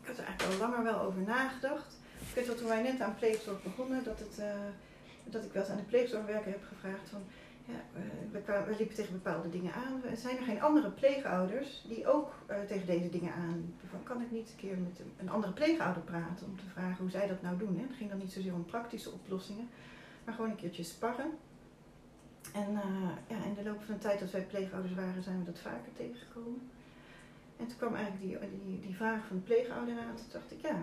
ik 0.00 0.06
had 0.06 0.18
er 0.18 0.24
eigenlijk 0.24 0.52
al 0.52 0.68
langer 0.68 0.82
wel 0.82 1.00
over 1.00 1.22
nagedacht. 1.22 1.96
Ik 2.28 2.34
weet 2.34 2.46
wel, 2.46 2.56
toen 2.56 2.68
wij 2.68 2.82
net 2.82 3.00
aan 3.00 3.14
pleegzorg 3.14 3.62
begonnen, 3.62 4.04
dat, 4.04 4.18
het, 4.18 4.38
eh, 4.38 4.54
dat 5.24 5.44
ik 5.44 5.52
wel 5.52 5.62
eens 5.62 5.70
aan 5.70 5.76
de 5.76 5.82
pleegzorgwerker 5.82 6.50
heb 6.50 6.64
gevraagd 6.68 7.08
van, 7.08 7.22
ja, 7.64 7.74
eh, 7.94 8.02
we, 8.32 8.64
we 8.70 8.74
liepen 8.78 8.96
tegen 8.96 9.12
bepaalde 9.12 9.48
dingen 9.50 9.72
aan. 9.72 10.16
Zijn 10.16 10.36
er 10.36 10.42
geen 10.44 10.62
andere 10.62 10.90
pleegouders 10.90 11.84
die 11.88 12.06
ook 12.06 12.34
eh, 12.46 12.60
tegen 12.60 12.86
deze 12.86 13.10
dingen 13.10 13.32
aan? 13.34 13.74
Van, 13.90 14.02
kan 14.02 14.20
ik 14.22 14.30
niet 14.30 14.48
een 14.50 14.56
keer 14.56 14.78
met 14.78 15.00
een- 15.18 15.30
andere 15.30 15.52
pleegouder 15.52 16.02
praten 16.02 16.46
om 16.46 16.56
te 16.58 16.64
vragen 16.72 16.96
hoe 16.98 17.10
zij 17.10 17.26
dat 17.26 17.42
nou 17.42 17.58
doen? 17.58 17.78
Het 17.78 17.96
ging 17.96 18.10
dan 18.10 18.18
niet 18.18 18.32
zozeer 18.32 18.54
om 18.54 18.64
praktische 18.64 19.10
oplossingen, 19.10 19.68
maar 20.24 20.34
gewoon 20.34 20.50
een 20.50 20.56
keertje 20.56 20.82
sparren. 20.82 21.30
En 22.54 22.74
eh, 22.76 23.10
ja, 23.28 23.44
in 23.44 23.54
de 23.54 23.62
loop 23.64 23.82
van 23.84 23.94
de 23.94 24.00
tijd 24.00 24.20
dat 24.20 24.30
wij 24.30 24.44
pleegouders 24.44 24.94
waren, 24.94 25.22
zijn 25.22 25.38
we 25.38 25.44
dat 25.44 25.58
vaker 25.58 25.92
tegengekomen. 25.96 26.70
En 27.56 27.66
toen 27.66 27.76
kwam 27.78 27.94
eigenlijk 27.94 28.40
die, 28.40 28.50
die, 28.64 28.80
die 28.80 28.96
vraag 28.96 29.26
van 29.26 29.36
de 29.36 29.42
pleegouderraad. 29.42 30.16
Toen 30.16 30.26
dacht 30.32 30.52
ik, 30.52 30.60
ja, 30.60 30.76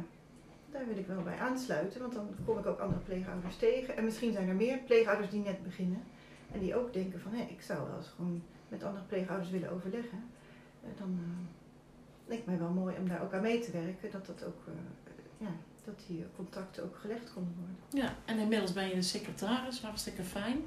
daar 0.71 0.87
wil 0.87 0.97
ik 0.97 1.07
wel 1.07 1.23
bij 1.23 1.37
aansluiten. 1.37 2.01
Want 2.01 2.13
dan 2.13 2.35
kom 2.45 2.57
ik 2.57 2.65
ook 2.65 2.79
andere 2.79 3.01
pleegouders 3.01 3.57
tegen. 3.57 3.97
En 3.97 4.03
misschien 4.03 4.33
zijn 4.33 4.49
er 4.49 4.55
meer 4.55 4.77
pleegouders 4.77 5.29
die 5.29 5.41
net 5.41 5.63
beginnen. 5.63 6.03
En 6.51 6.59
die 6.59 6.75
ook 6.75 6.93
denken 6.93 7.19
van, 7.19 7.33
hé, 7.33 7.41
ik 7.41 7.61
zou 7.61 7.87
wel 7.87 7.97
eens 7.97 8.13
gewoon 8.15 8.43
met 8.67 8.83
andere 8.83 9.05
pleegouders 9.05 9.49
willen 9.49 9.71
overleggen. 9.71 10.23
Eh, 10.83 10.89
dan 10.97 11.19
uh, 11.21 11.47
lijkt 12.27 12.45
mij 12.45 12.57
wel 12.59 12.69
mooi 12.69 12.95
om 12.97 13.07
daar 13.07 13.21
ook 13.23 13.33
aan 13.33 13.41
mee 13.41 13.59
te 13.59 13.71
werken. 13.71 14.11
Dat, 14.11 14.25
dat, 14.25 14.43
ook, 14.43 14.63
uh, 14.67 14.73
ja, 15.37 15.51
dat 15.85 16.03
die 16.07 16.25
contacten 16.35 16.83
ook 16.83 16.95
gelegd 16.95 17.33
konden 17.33 17.55
worden. 17.57 18.05
Ja, 18.05 18.15
en 18.25 18.39
inmiddels 18.39 18.73
ben 18.73 18.87
je 18.87 18.95
de 18.95 19.01
secretaris, 19.01 19.81
hartstikke 19.81 20.23
fijn. 20.23 20.61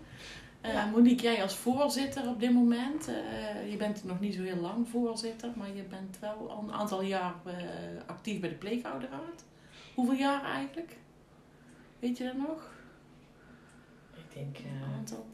Uh, 0.67 0.91
Monique, 0.93 1.23
jij 1.23 1.43
als 1.43 1.57
voorzitter 1.57 2.29
op 2.29 2.41
dit 2.41 2.53
moment. 2.53 3.09
Uh, 3.09 3.71
je 3.71 3.77
bent 3.77 4.05
nog 4.05 4.21
niet 4.21 4.35
zo 4.35 4.43
heel 4.43 4.57
lang 4.57 4.89
voorzitter, 4.89 5.51
maar 5.57 5.75
je 5.75 5.83
bent 5.83 6.19
wel 6.19 6.51
al 6.51 6.63
een 6.63 6.73
aantal 6.73 7.03
jaar 7.03 7.35
uh, 7.47 7.53
actief 8.07 8.41
bij 8.41 8.49
de 8.49 8.55
pleegouderraad. 8.55 9.45
Hoeveel 9.95 10.15
jaar 10.15 10.45
eigenlijk? 10.45 10.97
Weet 11.99 12.19
je 12.19 12.25
dat 12.25 12.37
nog? 12.37 12.71
Ik 14.15 14.35
denk 14.35 14.59
een 14.59 14.95
aantal. 14.97 15.27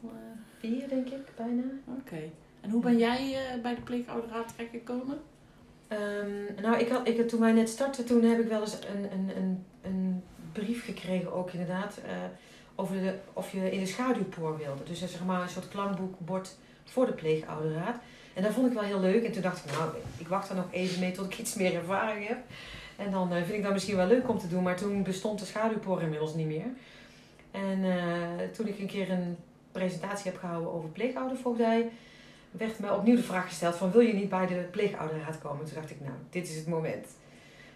vier, 0.59 0.89
denk 0.89 1.09
ik, 1.09 1.35
bijna. 1.37 1.63
Oké. 1.85 2.01
Okay. 2.01 2.33
En 2.61 2.71
hoe 2.71 2.83
ben 2.83 2.99
jij 2.99 3.37
bij 3.63 3.75
de 3.75 3.81
pleegouderraad 3.81 4.49
terechtgekomen? 4.49 5.21
Um, 5.89 6.63
nou, 6.63 6.79
ik 6.79 6.89
had, 6.89 7.09
ik, 7.09 7.29
toen 7.29 7.41
wij 7.41 7.53
net 7.53 7.69
startten, 7.69 8.07
toen 8.07 8.23
heb 8.23 8.41
ik 8.41 8.49
wel 8.49 8.61
eens 8.61 8.79
een, 8.95 9.13
een, 9.13 9.37
een, 9.37 9.65
een 9.83 10.23
brief 10.53 10.85
gekregen, 10.85 11.33
ook 11.33 11.51
inderdaad 11.51 12.01
over 12.75 12.97
de, 13.01 13.19
of 13.33 13.53
je 13.53 13.71
in 13.71 13.81
de 13.81 13.87
schaduwpoor 13.87 14.59
wilde. 14.59 14.83
Dus 14.85 14.99
zeg 14.99 15.25
maar 15.25 15.43
een 15.43 15.49
soort 15.49 15.69
klankboekbord 15.69 16.57
voor 16.85 17.07
de 17.07 17.13
pleegouderraad. 17.13 17.97
En 18.35 18.43
dat 18.43 18.53
vond 18.53 18.67
ik 18.67 18.73
wel 18.73 18.83
heel 18.83 19.01
leuk. 19.01 19.25
En 19.25 19.33
toen 19.33 19.43
dacht 19.43 19.65
ik, 19.65 19.73
nou, 19.73 19.91
ik 20.19 20.29
wacht 20.29 20.49
er 20.49 20.57
nog 20.57 20.69
even 20.71 21.01
mee 21.01 21.13
tot 21.13 21.27
ik 21.27 21.39
iets 21.39 21.55
meer 21.55 21.75
ervaring 21.75 22.29
heb. 22.29 22.39
En 23.05 23.11
dan 23.11 23.33
uh, 23.33 23.37
vind 23.37 23.53
ik 23.53 23.63
dat 23.63 23.73
misschien 23.73 23.97
wel 23.97 24.07
leuk 24.07 24.29
om 24.29 24.39
te 24.39 24.49
doen. 24.49 24.63
Maar 24.63 24.77
toen 24.77 25.03
bestond 25.03 25.39
de 25.39 25.45
schaduwpoor 25.45 26.03
inmiddels 26.03 26.35
niet 26.35 26.47
meer. 26.47 26.67
En 27.51 27.79
uh, 27.79 27.95
toen 28.53 28.67
ik 28.67 28.79
een 28.79 28.87
keer 28.87 29.11
een 29.11 29.37
presentatie 29.73 30.31
heb 30.31 30.41
gehouden 30.41 30.73
over 30.73 30.89
pleegoudervoogdij, 30.89 31.89
werd 32.51 32.79
me 32.79 32.95
opnieuw 32.95 33.17
de 33.17 33.23
vraag 33.23 33.49
gesteld 33.49 33.77
van 33.77 33.91
wil 33.91 34.01
je 34.01 34.13
niet 34.13 34.29
bij 34.29 34.47
de 34.47 34.55
pleegouderraad 34.71 35.39
komen? 35.39 35.65
Toen 35.65 35.75
dacht 35.75 35.91
ik, 35.91 36.01
nou, 36.01 36.15
dit 36.31 36.49
is 36.49 36.57
het 36.57 36.67
moment. 36.67 37.07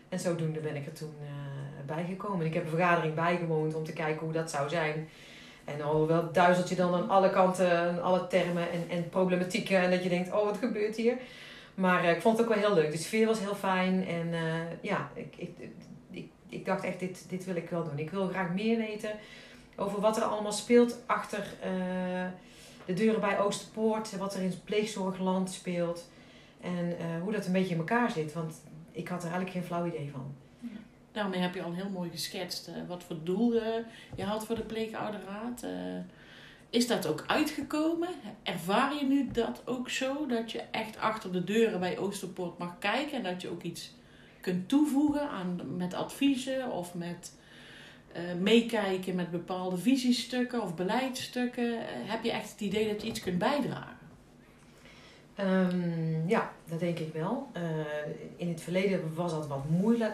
En 0.09 0.21
zodoende 0.21 0.61
ben 0.61 0.77
ik 0.77 0.87
er 0.87 0.93
toen 0.93 1.15
uh, 1.23 1.87
bijgekomen. 1.87 2.47
Ik 2.47 2.55
heb 2.55 2.63
een 2.63 2.69
vergadering 2.69 3.15
bijgewoond 3.15 3.75
om 3.75 3.85
te 3.85 3.93
kijken 3.93 4.25
hoe 4.25 4.33
dat 4.33 4.51
zou 4.51 4.69
zijn. 4.69 5.09
En 5.65 5.83
al 5.83 6.07
wel 6.07 6.33
duizelt 6.33 6.69
je 6.69 6.75
dan 6.75 6.95
aan 6.95 7.09
alle 7.09 7.31
kanten, 7.31 8.03
alle 8.03 8.27
termen 8.27 8.71
en, 8.71 8.85
en 8.89 9.09
problematieken. 9.09 9.79
En 9.79 9.91
dat 9.91 10.03
je 10.03 10.09
denkt, 10.09 10.33
oh 10.33 10.45
wat 10.45 10.59
gebeurt 10.59 10.97
hier? 10.97 11.17
Maar 11.75 12.05
uh, 12.05 12.11
ik 12.11 12.21
vond 12.21 12.39
het 12.39 12.47
ook 12.47 12.55
wel 12.55 12.63
heel 12.63 12.75
leuk. 12.75 12.91
De 12.91 12.99
sfeer 12.99 13.27
was 13.27 13.39
heel 13.39 13.55
fijn. 13.55 14.07
En 14.07 14.27
uh, 14.27 14.83
ja, 14.83 15.11
ik, 15.15 15.35
ik, 15.37 16.29
ik, 16.49 16.65
dacht 16.65 16.85
echt, 16.85 16.99
dit, 16.99 17.25
dit 17.29 17.45
wil 17.45 17.57
ik 17.57 17.71
wel 17.71 17.85
doen. 17.85 17.99
Ik 17.99 18.11
wil 18.11 18.29
graag 18.29 18.53
meer 18.53 18.77
weten 18.77 19.11
over 19.77 20.01
wat 20.01 20.17
er 20.17 20.23
allemaal 20.23 20.53
speelt 20.53 20.99
achter 21.07 21.47
de 22.85 22.95
deuren 22.95 23.21
bij 23.21 23.41
Oosterpoort. 23.41 24.17
Wat 24.17 24.35
er 24.35 24.41
in 24.41 24.51
het 24.51 24.65
pleegzorgland 24.65 25.51
speelt. 25.51 26.09
En 26.61 26.97
hoe 27.23 27.33
dat 27.33 27.47
een 27.47 27.53
beetje 27.53 27.75
in 27.75 27.79
elkaar 27.79 28.11
zit. 28.11 28.33
Want 28.33 28.55
ik 28.93 29.09
had 29.09 29.23
er 29.23 29.31
eigenlijk 29.31 29.57
geen 29.57 29.65
flauw 29.65 29.87
idee 29.87 30.11
van. 30.13 30.35
Daarmee 31.13 31.41
heb 31.41 31.55
je 31.55 31.63
al 31.63 31.73
heel 31.73 31.91
mooi 31.91 32.11
geschetst 32.11 32.71
wat 32.89 33.05
voor 33.05 33.17
doel 33.23 33.53
je 34.17 34.25
had 34.25 34.47
voor 34.47 34.57
de 34.57 34.63
pleegouderraad. 34.63 35.65
Is 36.75 36.87
dat 36.87 37.07
ook 37.07 37.25
uitgekomen? 37.27 38.09
Ervaar 38.43 38.95
je 38.95 39.05
nu 39.05 39.29
dat 39.33 39.63
ook 39.65 39.91
zo? 39.91 40.27
Dat 40.27 40.53
je 40.53 40.61
echt 40.71 40.99
achter 40.99 41.33
de 41.33 41.45
deuren 41.45 41.81
bij 41.81 41.99
Oosterpoort 41.99 42.59
mag 42.59 42.79
kijken 42.79 43.17
en 43.17 43.23
dat 43.23 43.43
je 43.43 43.51
ook 43.51 43.63
iets 43.63 43.95
kunt 44.41 44.69
toevoegen 44.69 45.29
aan, 45.29 45.77
met 45.77 45.95
adviezen 45.95 46.71
of 46.71 46.95
met 46.95 47.33
meekijken 48.41 49.15
met 49.15 49.31
bepaalde 49.31 49.77
visiestukken 49.77 50.63
of 50.63 50.75
beleidsstukken? 50.75 51.79
heb 51.87 52.25
je 52.25 52.31
echt 52.31 52.51
het 52.51 52.61
idee 52.61 52.89
dat 52.89 53.03
je 53.03 53.09
iets 53.09 53.21
kunt 53.21 53.39
bijdragen? 53.39 53.97
Um, 55.41 56.29
ja, 56.29 56.53
dat 56.69 56.81
denk 56.81 56.99
ik 56.99 57.13
wel. 57.13 57.51
Uh, 57.57 57.63
in 58.37 58.49
het 58.49 58.61
verleden 58.61 59.15
was 59.15 59.31
dat 59.31 59.47
wat 59.47 59.69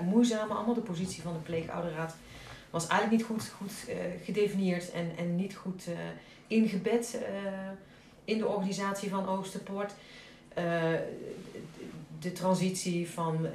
moeizamer 0.05 0.57
allemaal. 0.57 0.75
De 0.75 0.81
positie 0.81 1.23
van 1.23 1.33
de 1.33 1.38
pleegouderraad 1.38 2.17
was 2.71 2.87
eigenlijk 2.87 3.21
niet 3.21 3.31
goed, 3.31 3.49
goed 3.49 3.73
gedefinieerd 4.25 4.90
en, 4.90 5.11
en 5.17 5.37
niet 5.37 5.57
goed 5.57 5.88
uh, 6.50 6.57
ingebed 6.57 7.19
in 8.25 8.38
de 8.38 8.47
organisatie 8.47 9.11
van 9.11 9.28
Oosterpoort. 9.28 9.92
de 12.19 12.33
transitie 12.33 13.11
van 13.11 13.47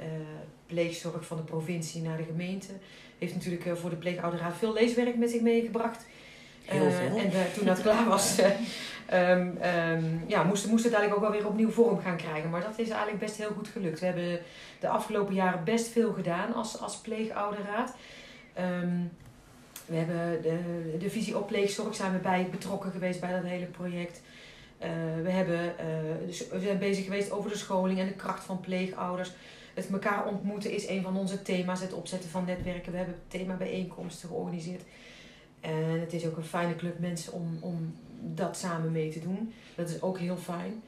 pleegzorg 0.66 1.26
van 1.26 1.36
de 1.36 1.42
provincie 1.42 2.02
naar 2.02 2.16
de 2.16 2.24
gemeente 2.24 2.72
heeft 3.18 3.34
natuurlijk 3.34 3.78
voor 3.78 3.90
de 3.90 3.96
pleegouderraad 3.96 4.56
veel 4.56 4.72
leeswerk 4.72 5.16
met 5.16 5.30
zich 5.30 5.40
meegebracht. 5.40 6.06
Heel 6.64 6.90
veel. 6.90 7.18
en 7.18 7.52
toen 7.54 7.66
dat 7.66 7.82
klaar 7.82 8.08
was, 8.08 8.38
Um, 9.14 9.58
um, 9.62 10.24
ja, 10.26 10.42
moest, 10.42 10.66
moest 10.66 10.84
het 10.84 10.92
eigenlijk 10.92 11.14
ook 11.14 11.30
wel 11.30 11.40
weer 11.40 11.50
opnieuw 11.50 11.70
vorm 11.70 12.00
gaan 12.00 12.16
krijgen. 12.16 12.50
Maar 12.50 12.60
dat 12.60 12.78
is 12.78 12.88
eigenlijk 12.88 13.18
best 13.18 13.36
heel 13.36 13.50
goed 13.56 13.68
gelukt. 13.68 14.00
We 14.00 14.06
hebben 14.06 14.40
de 14.80 14.88
afgelopen 14.88 15.34
jaren 15.34 15.64
best 15.64 15.88
veel 15.88 16.12
gedaan 16.12 16.54
als, 16.54 16.80
als 16.80 16.96
pleegouderraad. 16.96 17.94
Um, 18.58 19.10
we 19.86 19.96
hebben 19.96 20.42
de, 20.42 20.58
de 20.98 21.10
visie 21.10 21.38
op 21.38 21.46
pleegzorg 21.46 22.20
bij 22.22 22.48
betrokken 22.50 22.90
geweest 22.90 23.20
bij 23.20 23.32
dat 23.32 23.44
hele 23.44 23.66
project. 23.66 24.20
Uh, 24.82 24.88
we, 25.22 25.30
hebben, 25.30 25.60
uh, 25.60 26.26
dus 26.26 26.48
we 26.48 26.60
zijn 26.60 26.78
bezig 26.78 27.04
geweest 27.04 27.30
over 27.30 27.50
de 27.50 27.56
scholing 27.56 27.98
en 27.98 28.06
de 28.06 28.12
kracht 28.12 28.44
van 28.44 28.60
pleegouders. 28.60 29.32
Het 29.74 29.90
elkaar 29.92 30.26
ontmoeten 30.26 30.72
is 30.72 30.88
een 30.88 31.02
van 31.02 31.16
onze 31.16 31.42
thema's. 31.42 31.80
Het 31.80 31.92
opzetten 31.92 32.30
van 32.30 32.44
netwerken. 32.44 32.92
We 32.92 32.98
hebben 32.98 33.16
thema 33.28 33.54
bijeenkomsten 33.54 34.28
georganiseerd. 34.28 34.82
En 35.60 36.00
het 36.00 36.12
is 36.12 36.26
ook 36.26 36.36
een 36.36 36.44
fijne 36.44 36.76
club 36.76 36.98
mensen 36.98 37.32
om, 37.32 37.58
om 37.60 37.94
dat 38.20 38.56
samen 38.56 38.92
mee 38.92 39.10
te 39.10 39.20
doen. 39.20 39.52
Dat 39.74 39.88
is 39.88 40.02
ook 40.02 40.18
heel 40.18 40.36
fijn. 40.36 40.82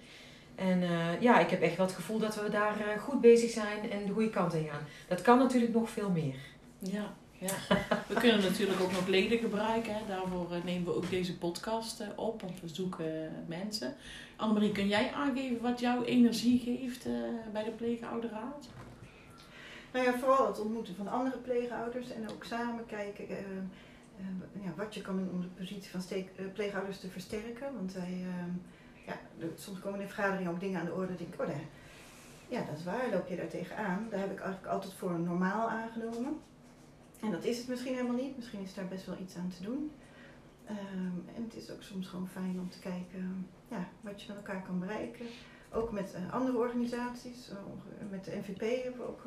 En 0.54 0.82
uh, 0.82 1.20
ja, 1.20 1.40
ik 1.40 1.50
heb 1.50 1.62
echt 1.62 1.76
wel 1.76 1.86
het 1.86 1.94
gevoel 1.94 2.18
dat 2.18 2.34
we 2.34 2.50
daar 2.50 2.74
goed 3.00 3.20
bezig 3.20 3.50
zijn 3.50 3.90
en 3.90 4.06
de 4.06 4.12
goede 4.12 4.30
kant 4.30 4.54
in 4.54 4.68
gaan. 4.70 4.86
Dat 5.08 5.22
kan 5.22 5.38
natuurlijk 5.38 5.72
nog 5.72 5.90
veel 5.90 6.10
meer. 6.10 6.36
Ja, 6.78 7.14
ja. 7.38 7.76
we 8.08 8.14
kunnen 8.14 8.42
natuurlijk 8.42 8.80
ook 8.80 8.92
nog 8.92 9.06
leden 9.06 9.38
gebruiken. 9.38 9.94
Hè. 9.94 10.00
Daarvoor 10.06 10.46
uh, 10.52 10.64
nemen 10.64 10.84
we 10.84 10.94
ook 10.94 11.10
deze 11.10 11.38
podcast 11.38 12.04
op, 12.16 12.40
want 12.40 12.60
we 12.60 12.68
zoeken 12.68 13.44
mensen. 13.46 13.94
Annemarie, 14.36 14.72
kun 14.72 14.88
jij 14.88 15.12
aangeven 15.12 15.60
wat 15.60 15.80
jouw 15.80 16.04
energie 16.04 16.58
geeft 16.58 17.06
bij 17.52 17.64
de 17.64 17.70
pleegouderaad? 17.70 18.68
Nou 19.92 20.04
ja, 20.04 20.18
vooral 20.18 20.46
het 20.46 20.60
ontmoeten 20.60 20.96
van 20.96 21.08
andere 21.08 21.36
pleegouders 21.36 22.10
en 22.10 22.30
ook 22.30 22.44
samen 22.44 22.86
kijken 22.86 23.26
ja, 24.62 24.72
wat 24.76 24.94
je 24.94 25.00
kan 25.00 25.16
doen 25.16 25.30
om 25.30 25.40
de 25.40 25.46
positie 25.46 25.90
van 25.90 26.02
steek, 26.02 26.30
pleegouders 26.52 26.98
te 27.00 27.08
versterken. 27.08 27.74
Want 27.74 27.92
wij, 27.92 28.24
uh, 28.26 29.06
ja, 29.06 29.14
soms 29.54 29.80
komen 29.80 30.00
in 30.00 30.08
vergaderingen 30.08 30.50
ook 30.50 30.60
dingen 30.60 30.80
aan 30.80 30.86
de 30.86 30.92
orde. 30.92 31.14
Denk 31.14 31.34
ik, 31.34 31.40
oh, 31.40 31.48
ja, 32.48 32.64
dat 32.64 32.78
is 32.78 32.84
waar, 32.84 33.10
loop 33.12 33.28
je 33.28 33.36
daar 33.36 33.48
tegenaan. 33.48 34.06
Daar 34.10 34.20
heb 34.20 34.32
ik 34.32 34.40
eigenlijk 34.40 34.72
altijd 34.72 34.92
voor 34.92 35.18
normaal 35.18 35.70
aangenomen. 35.70 36.40
En 37.20 37.30
dat 37.30 37.44
is 37.44 37.58
het 37.58 37.68
misschien 37.68 37.94
helemaal 37.94 38.16
niet. 38.16 38.36
Misschien 38.36 38.62
is 38.62 38.74
daar 38.74 38.88
best 38.88 39.06
wel 39.06 39.18
iets 39.20 39.36
aan 39.36 39.52
te 39.56 39.62
doen. 39.62 39.90
Um, 40.70 41.24
en 41.34 41.42
het 41.42 41.54
is 41.54 41.70
ook 41.70 41.82
soms 41.82 42.06
gewoon 42.06 42.28
fijn 42.28 42.60
om 42.60 42.70
te 42.70 42.78
kijken 42.78 43.48
ja, 43.68 43.88
wat 44.00 44.22
je 44.22 44.28
met 44.28 44.36
elkaar 44.36 44.62
kan 44.62 44.78
bereiken. 44.78 45.26
Ook 45.72 45.92
met 45.92 46.14
uh, 46.14 46.32
andere 46.32 46.58
organisaties. 46.58 47.50
Uh, 47.50 47.56
met 48.10 48.24
de 48.24 48.36
NVP 48.36 48.82
hebben 48.82 49.00
we 49.00 49.06
ook 49.06 49.22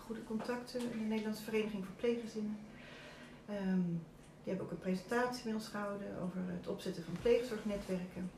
goede 0.00 0.24
contacten. 0.24 0.80
De 0.80 0.96
Nederlandse 0.96 1.42
Vereniging 1.42 1.84
voor 1.84 1.94
Pleeggezinnen. 1.94 2.56
Um, 3.50 4.00
die 4.42 4.56
hebben 4.56 4.64
ook 4.64 4.70
een 4.70 4.92
presentatie 4.92 5.44
met 5.44 5.54
ons 5.54 5.68
gehouden 5.68 6.18
over 6.22 6.40
het 6.46 6.68
opzetten 6.68 7.04
van 7.04 7.14
pleegzorgnetwerken. 7.22 8.30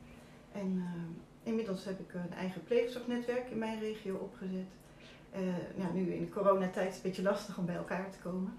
En 0.52 0.84
inmiddels 1.42 1.84
heb 1.84 2.00
ik 2.00 2.14
een 2.14 2.32
eigen 2.32 2.64
pleegzorgnetwerk 2.64 3.50
in 3.50 3.58
mijn 3.58 3.80
regio 3.80 4.14
opgezet. 4.14 4.70
Ja, 5.76 5.92
nu 5.92 6.12
in 6.12 6.24
de 6.24 6.30
coronatijd 6.30 6.88
is 6.88 6.94
het 6.94 7.04
een 7.04 7.10
beetje 7.10 7.22
lastig 7.22 7.58
om 7.58 7.66
bij 7.66 7.76
elkaar 7.76 8.10
te 8.10 8.18
komen. 8.18 8.52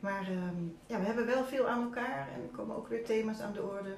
Maar 0.00 0.30
uh, 0.30 0.36
ja, 0.86 0.98
we 0.98 1.04
hebben 1.04 1.26
wel 1.26 1.44
veel 1.44 1.68
aan 1.68 1.82
elkaar 1.82 2.28
en 2.34 2.42
er 2.42 2.56
komen 2.56 2.76
ook 2.76 2.88
weer 2.88 3.04
thema's 3.04 3.40
aan 3.40 3.52
de 3.52 3.62
orde. 3.62 3.94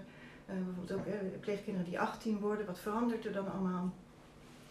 Uh, 0.46 0.54
bijvoorbeeld 0.64 0.98
ook 0.98 1.04
de 1.32 1.38
pleegkinderen 1.40 1.88
die 1.88 2.00
18 2.00 2.38
worden, 2.38 2.66
wat 2.66 2.78
verandert 2.78 3.24
er 3.24 3.32
dan 3.32 3.52
allemaal? 3.52 3.92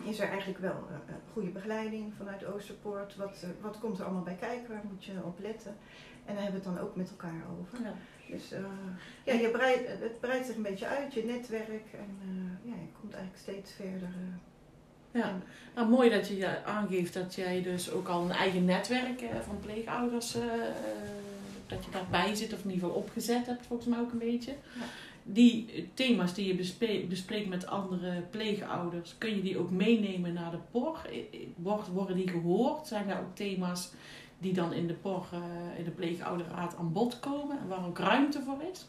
Is 0.03 0.19
er 0.19 0.27
eigenlijk 0.27 0.59
wel 0.59 0.87
goede 1.33 1.49
begeleiding 1.49 2.13
vanuit 2.17 2.45
Oosterpoort? 2.45 3.15
Wat, 3.15 3.45
wat 3.61 3.79
komt 3.79 3.99
er 3.99 4.05
allemaal 4.05 4.23
bij 4.23 4.37
kijken? 4.39 4.73
Waar 4.73 4.83
moet 4.89 5.05
je 5.05 5.23
op 5.23 5.39
letten? 5.39 5.75
En 6.25 6.33
daar 6.35 6.43
hebben 6.43 6.61
we 6.61 6.67
het 6.67 6.77
dan 6.77 6.87
ook 6.87 6.95
met 6.95 7.09
elkaar 7.09 7.41
over. 7.59 7.79
Ja. 7.83 7.93
Dus 8.29 8.53
uh, 8.53 8.59
ja, 9.23 9.33
je 9.33 9.49
breidt, 9.49 9.87
het 9.87 10.19
breidt 10.19 10.45
zich 10.45 10.55
een 10.55 10.61
beetje 10.61 10.87
uit, 10.87 11.13
je 11.13 11.23
netwerk. 11.23 11.93
En 11.93 12.19
uh, 12.23 12.71
ja, 12.71 12.79
je 12.81 12.91
komt 12.99 13.13
eigenlijk 13.13 13.43
steeds 13.43 13.73
verder. 13.73 14.07
Uh, 14.07 14.35
ja, 15.11 15.37
nou, 15.75 15.89
mooi 15.89 16.09
dat 16.09 16.27
je 16.27 16.63
aangeeft 16.65 17.13
dat 17.13 17.35
jij 17.35 17.61
dus 17.61 17.91
ook 17.91 18.07
al 18.07 18.23
een 18.23 18.31
eigen 18.31 18.65
netwerk 18.65 19.23
van 19.45 19.59
pleegouders, 19.59 20.33
dat 21.67 21.85
je 21.85 21.91
daarbij 21.91 22.35
zit, 22.35 22.53
of 22.53 22.63
in 22.63 22.69
ieder 22.71 22.85
geval 22.87 23.01
opgezet 23.01 23.45
hebt 23.45 23.65
volgens 23.65 23.89
mij 23.89 23.99
ook 23.99 24.11
een 24.11 24.17
beetje. 24.17 24.51
Ja. 24.51 24.83
die 25.23 25.89
thema's 25.93 26.33
die 26.33 26.47
je 26.47 27.05
bespreekt 27.07 27.49
met 27.49 27.67
andere 27.67 28.21
pleegouders, 28.29 29.15
kun 29.17 29.35
je 29.35 29.41
die 29.41 29.57
ook 29.57 29.69
meenemen 29.71 30.33
naar 30.33 30.51
de 30.51 30.57
POR? 30.71 30.99
Wordt- 31.55 31.87
Worden 31.87 32.15
die 32.15 32.29
gehoord? 32.29 32.87
Zijn 32.87 33.09
er 33.09 33.19
ook 33.19 33.35
thema's 33.35 33.91
die 34.39 34.53
dan 34.53 34.73
in 34.73 34.87
de 34.87 34.93
POR, 34.93 35.25
eh, 35.31 35.39
in 35.77 35.83
de 35.83 35.91
pleegouderraad 35.91 36.75
aan 36.79 36.91
bod 36.93 37.19
komen 37.19 37.59
en 37.59 37.67
waar 37.67 37.85
ook 37.87 37.97
ruimte 37.99 38.41
voor 38.41 38.57
is? 38.71 38.85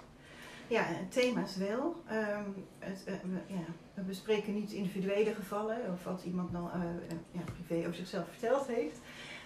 Ja, 0.71 0.87
thema's 1.09 1.57
wel. 1.57 2.03
Ehm, 2.07 2.51
het, 2.79 3.05
eh, 3.05 3.15
we, 3.15 3.55
ja, 3.55 3.65
we 3.95 4.03
bespreken 4.03 4.55
niet 4.55 4.73
individuele 4.73 5.35
gevallen 5.35 5.79
of 5.93 6.05
wat 6.05 6.23
iemand 6.25 6.53
dan 6.53 6.71
eh, 6.71 6.81
eh, 6.81 7.17
ja, 7.31 7.41
privé 7.45 7.79
over 7.79 7.95
zichzelf 7.95 8.29
verteld 8.29 8.67
heeft. 8.67 8.99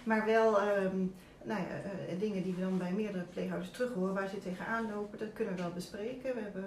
Maar 0.03 0.25
wel 0.25 0.61
ehm, 0.61 0.97
nou 1.43 1.61
ja, 1.61 2.15
dingen 2.19 2.43
die 2.43 2.53
we 2.53 2.61
dan 2.61 2.77
bij 2.77 2.91
meerdere 2.91 3.23
pleeghouders 3.23 3.71
terug 3.71 3.93
horen 3.93 4.13
waar 4.13 4.27
ze 4.27 4.39
tegenaan 4.39 4.89
lopen. 4.91 5.19
Dat 5.19 5.33
kunnen 5.33 5.55
we 5.55 5.61
wel 5.61 5.71
bespreken. 5.71 6.35
We 6.35 6.41
hebben, 6.41 6.65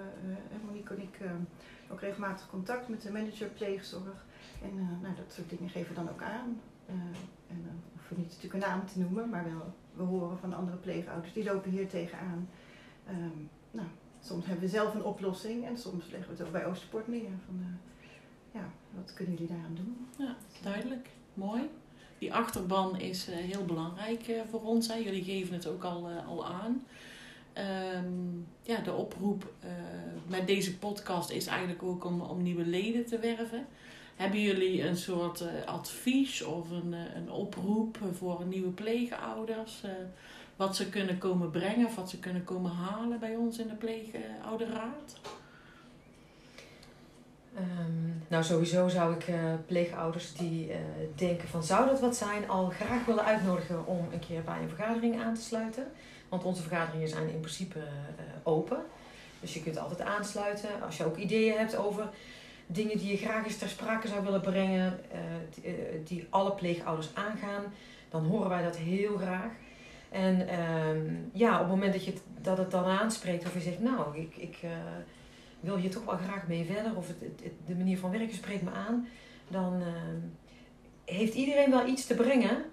Monique 0.65 0.95
en 0.95 1.01
ik, 1.01 1.17
ehm, 1.21 1.41
ook 1.91 2.01
regelmatig 2.01 2.49
contact 2.49 2.87
met 2.87 3.01
de 3.01 3.11
manager 3.11 3.47
pleegzorg. 3.47 4.25
En 4.61 4.99
nou, 5.01 5.15
dat 5.15 5.33
soort 5.33 5.49
dingen 5.49 5.69
geven 5.69 5.89
we 5.89 6.01
dan 6.01 6.09
ook 6.09 6.21
aan. 6.21 6.61
En 7.47 7.61
dan 7.63 7.81
hoeven 7.93 8.15
we 8.15 8.21
niet 8.21 8.27
natuurlijk 8.27 8.53
een 8.53 8.69
naam 8.69 8.85
te 8.85 8.99
noemen, 8.99 9.29
maar 9.29 9.43
wel 9.43 9.73
we 9.93 10.03
horen 10.03 10.37
van 10.37 10.53
andere 10.53 10.77
pleegouders 10.77 11.33
die 11.33 11.43
lopen 11.43 11.71
hier 11.71 11.87
tegenaan. 11.87 12.49
Ehm 13.07 13.47
nou, 13.71 13.87
soms 14.21 14.45
hebben 14.45 14.63
we 14.63 14.69
zelf 14.69 14.93
een 14.93 15.03
oplossing 15.03 15.65
en 15.65 15.77
soms 15.77 16.03
leggen 16.11 16.31
we 16.31 16.37
het 16.37 16.45
ook 16.45 16.51
bij 16.51 16.65
Oosterpoort 16.65 17.07
neer. 17.07 17.29
Van, 17.45 17.59
eh, 17.59 18.61
ja, 18.61 18.69
wat 18.95 19.13
kunnen 19.13 19.33
jullie 19.33 19.49
daaraan 19.53 19.75
doen? 19.75 20.07
Duidelijk, 20.63 21.09
mooi. 21.33 21.61
Die 22.17 22.33
achterban 22.33 22.99
is 22.99 23.27
eh, 23.27 23.35
heel 23.35 23.65
belangrijk 23.65 24.27
eh, 24.27 24.41
voor 24.49 24.61
ons. 24.61 24.87
Hè. 24.87 24.95
Jullie 24.95 25.23
geven 25.23 25.53
het 25.53 25.67
ook 25.67 25.83
al, 25.83 26.09
al 26.27 26.45
aan. 26.47 26.85
Ehm, 27.53 28.37
ja, 28.61 28.81
de 28.81 28.93
oproep 28.93 29.53
met 30.27 30.47
deze 30.47 30.77
podcast 30.77 31.29
is 31.29 31.47
eigenlijk 31.47 31.83
ook 31.83 32.05
om, 32.05 32.21
om 32.21 32.43
nieuwe 32.43 32.65
leden 32.65 33.05
te 33.05 33.19
werven. 33.19 33.67
Hebben 34.15 34.41
jullie 34.41 34.87
een 34.87 34.97
soort 34.97 35.43
advies 35.65 36.43
of 36.43 36.69
een, 36.69 36.93
een 36.93 37.31
oproep 37.31 37.99
voor 38.13 38.45
nieuwe 38.45 38.69
pleegouders? 38.69 39.83
Eh, 40.59 40.65
wat 40.65 40.75
ze 40.75 40.89
kunnen 40.89 41.17
komen 41.17 41.49
brengen 41.49 41.85
of 41.85 41.95
wat 41.95 42.09
ze 42.09 42.19
kunnen 42.19 42.43
komen 42.43 42.71
halen 42.71 43.19
bij 43.19 43.35
ons 43.35 43.57
in 43.57 43.67
de 43.67 43.75
pleegouderraad? 43.75 45.15
Ehm, 47.55 48.09
nou, 48.27 48.43
sowieso 48.43 48.87
zou 48.87 49.13
ik 49.13 49.27
eh, 49.27 49.35
pleegouders 49.65 50.33
die 50.33 50.71
eh, 50.71 50.79
denken 51.15 51.47
van 51.47 51.63
zou 51.63 51.87
dat 51.87 51.99
wat 51.99 52.15
zijn, 52.15 52.49
al 52.49 52.69
graag 52.69 53.05
willen 53.05 53.25
uitnodigen 53.25 53.85
om 53.85 54.07
een 54.11 54.19
keer 54.19 54.43
bij 54.43 54.61
een 54.61 54.69
vergadering 54.69 55.21
aan 55.21 55.33
te 55.33 55.41
sluiten. 55.41 55.91
Want 56.29 56.43
onze 56.43 56.61
vergaderingen 56.61 57.09
zijn 57.09 57.29
in 57.29 57.39
principe 57.39 57.79
eh, 57.79 58.23
open. 58.43 58.77
Dus 59.39 59.53
je 59.53 59.63
kunt 59.63 59.77
altijd 59.77 60.01
aansluiten. 60.01 60.69
Als 60.85 60.97
je 60.97 61.05
ook 61.05 61.17
ideeën 61.17 61.57
hebt 61.57 61.75
over 61.75 62.09
dingen 62.67 62.97
die 62.97 63.11
je 63.11 63.17
graag 63.17 63.45
eens 63.45 63.57
ter 63.57 63.69
sprake 63.69 64.07
zou 64.07 64.23
willen 64.23 64.41
brengen, 64.41 64.99
eh, 65.11 65.71
eh, 65.71 66.05
die 66.05 66.27
alle 66.29 66.51
pleegouders 66.51 67.09
aangaan, 67.13 67.63
dan 68.09 68.25
horen 68.25 68.49
wij 68.49 68.63
dat 68.63 68.77
heel 68.77 69.17
graag. 69.17 69.51
En 70.09 70.47
ehm, 70.47 71.15
ja, 71.33 71.53
op 71.53 71.59
het 71.59 71.69
moment 71.69 71.93
dat, 71.93 72.05
je 72.05 72.11
het, 72.11 72.21
dat 72.41 72.57
het 72.57 72.71
dan 72.71 72.85
aanspreekt 72.85 73.45
of 73.45 73.53
je 73.53 73.59
zegt, 73.59 73.79
nou, 73.79 74.17
ik, 74.17 74.35
ik 74.35 74.57
eh, 74.61 74.69
wil 75.59 75.77
hier 75.77 75.91
toch 75.91 76.05
wel 76.05 76.17
graag 76.17 76.47
mee 76.47 76.65
verder 76.65 76.95
of 76.95 77.07
het, 77.07 77.51
de 77.65 77.75
manier 77.75 77.97
van 77.97 78.11
werken 78.11 78.35
spreekt 78.35 78.63
me 78.63 78.71
aan, 78.71 79.07
dan 79.47 79.81
ehm, 79.81 80.19
heeft 81.05 81.33
iedereen 81.33 81.69
wel 81.69 81.87
iets 81.87 82.05
te 82.05 82.15
brengen 82.15 82.65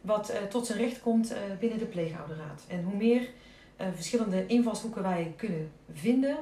wat 0.00 0.28
eh, 0.28 0.42
tot 0.42 0.66
zijn 0.66 0.78
recht 0.78 1.00
komt 1.00 1.32
eh, 1.32 1.40
binnen 1.60 1.78
de 1.78 1.84
pleegouderraad. 1.84 2.64
En 2.68 2.84
hoe 2.84 2.96
meer 2.96 3.28
verschillende 3.94 4.46
invalshoeken 4.46 5.02
wij 5.02 5.32
kunnen 5.36 5.70
vinden, 5.92 6.36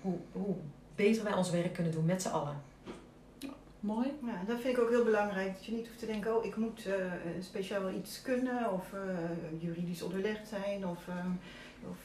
hoe, 0.00 0.16
hoe 0.32 0.54
beter 0.94 1.24
wij 1.24 1.32
ons 1.32 1.50
werk 1.50 1.72
kunnen 1.72 1.92
doen 1.92 2.04
met 2.04 2.22
z'n 2.22 2.28
allen. 2.28 2.62
Mooi. 3.80 4.12
Ja, 4.26 4.42
dat 4.46 4.60
vind 4.60 4.76
ik 4.76 4.82
ook 4.82 4.90
heel 4.90 5.04
belangrijk. 5.04 5.52
Dat 5.52 5.64
je 5.64 5.72
niet 5.72 5.86
hoeft 5.86 5.98
te 5.98 6.06
denken, 6.06 6.36
oh 6.36 6.44
ik 6.44 6.56
moet 6.56 6.86
eh, 6.86 7.12
speciaal 7.40 7.82
wel 7.82 7.94
iets 7.94 8.22
kunnen 8.22 8.72
of 8.72 8.92
eh, 8.92 9.00
juridisch 9.62 10.02
onderlegd 10.02 10.48
zijn 10.48 10.86
of, 10.86 11.08
of 11.90 11.98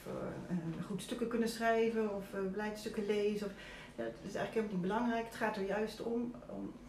goed 0.86 1.02
stukken 1.02 1.28
kunnen 1.28 1.48
schrijven 1.48 2.14
of 2.14 2.24
uh, 2.34 2.50
beleidstukken 2.50 3.06
lezen. 3.06 3.46
Of, 3.46 3.52
dat 3.96 4.06
is 4.06 4.34
eigenlijk 4.34 4.54
helemaal 4.54 4.72
niet 4.72 4.80
belangrijk. 4.80 5.24
Het 5.24 5.34
gaat 5.34 5.56
er 5.56 5.66
juist 5.66 6.02
om, 6.02 6.34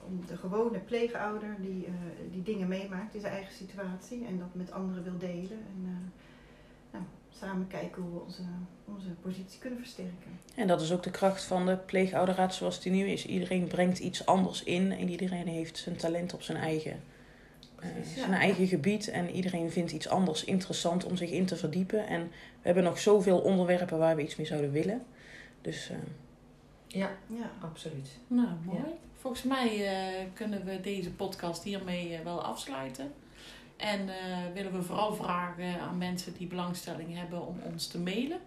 om, 0.07 0.25
de 0.27 0.37
gewone 0.37 0.79
pleegouder 0.79 1.55
die, 1.59 1.87
die 2.31 2.43
dingen 2.43 2.67
meemaakt 2.67 3.13
in 3.13 3.21
zijn 3.21 3.33
eigen 3.33 3.53
situatie 3.53 4.25
en 4.25 4.37
dat 4.37 4.53
met 4.53 4.71
anderen 4.71 5.03
wil 5.03 5.17
delen. 5.17 5.59
En 5.75 6.13
samen 7.39 7.67
kijken 7.67 8.01
hoe 8.01 8.13
we 8.13 8.19
onze, 8.19 8.41
onze 8.85 9.09
positie 9.21 9.59
kunnen 9.59 9.79
versterken. 9.79 10.39
En 10.55 10.67
dat 10.67 10.81
is 10.81 10.91
ook 10.91 11.03
de 11.03 11.11
kracht 11.11 11.43
van 11.43 11.65
de 11.65 11.77
pleegouderraad 11.77 12.55
zoals 12.55 12.81
die 12.81 12.91
nu 12.91 13.05
is. 13.07 13.25
Iedereen 13.25 13.67
brengt 13.67 13.99
iets 13.99 14.25
anders 14.25 14.63
in 14.63 14.91
en 14.91 15.09
iedereen 15.09 15.47
heeft 15.47 15.77
zijn 15.77 15.95
talent 15.95 16.33
op 16.33 16.41
zijn 16.41 16.57
eigen, 16.57 17.03
eh, 17.79 17.89
zijn 18.15 18.31
ja. 18.31 18.37
eigen 18.39 18.67
gebied. 18.67 19.07
En 19.09 19.29
iedereen 19.29 19.71
vindt 19.71 19.91
iets 19.91 20.07
anders 20.07 20.43
interessant 20.43 21.05
om 21.05 21.15
zich 21.15 21.29
in 21.29 21.45
te 21.45 21.55
verdiepen. 21.55 22.07
En 22.07 22.21
we 22.31 22.61
hebben 22.61 22.83
nog 22.83 22.99
zoveel 22.99 23.39
onderwerpen 23.39 23.97
waar 23.97 24.15
we 24.15 24.23
iets 24.23 24.35
mee 24.35 24.47
zouden 24.47 24.71
willen. 24.71 25.03
Dus 25.61 25.89
eh, 25.89 25.97
Ja, 26.87 27.09
Ja. 27.27 27.51
absoluut. 27.61 28.09
Nou, 28.27 28.47
mooi. 28.63 28.83
Volgens 29.13 29.43
mij 29.43 29.85
eh, 29.87 30.25
kunnen 30.33 30.65
we 30.65 30.81
deze 30.81 31.11
podcast 31.11 31.63
hiermee 31.63 32.19
wel 32.23 32.43
afsluiten. 32.43 33.11
En 33.77 34.09
eh, 34.09 34.15
willen 34.53 34.71
we 34.71 34.81
vooral 34.81 35.15
vragen 35.15 35.79
aan 35.79 35.97
mensen 35.97 36.33
die 36.37 36.47
belangstelling 36.47 37.17
hebben 37.17 37.47
om 37.47 37.59
ons 37.63 37.87
te 37.87 37.99
mailen. 37.99 38.39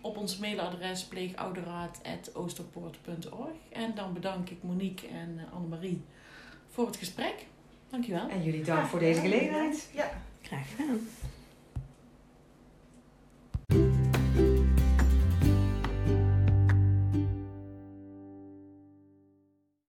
Op 0.00 0.16
ons 0.16 0.38
mailadres 0.38 1.04
pleegouderaad.oosterpoort.org. 1.04 3.56
En 3.72 3.94
dan 3.94 4.12
bedank 4.12 4.50
ik 4.50 4.62
Monique 4.62 5.08
en 5.08 5.38
eh, 5.38 5.52
Annemarie 5.54 6.04
voor 6.70 6.86
het 6.86 6.96
gesprek. 6.96 7.46
Dankjewel. 7.90 8.28
En 8.28 8.42
jullie 8.42 8.64
dank 8.64 8.86
voor 8.86 8.98
deze 8.98 9.20
gelegenheid. 9.20 9.90
Ja. 9.94 10.10
graag 10.42 10.70
gedaan. 10.70 11.08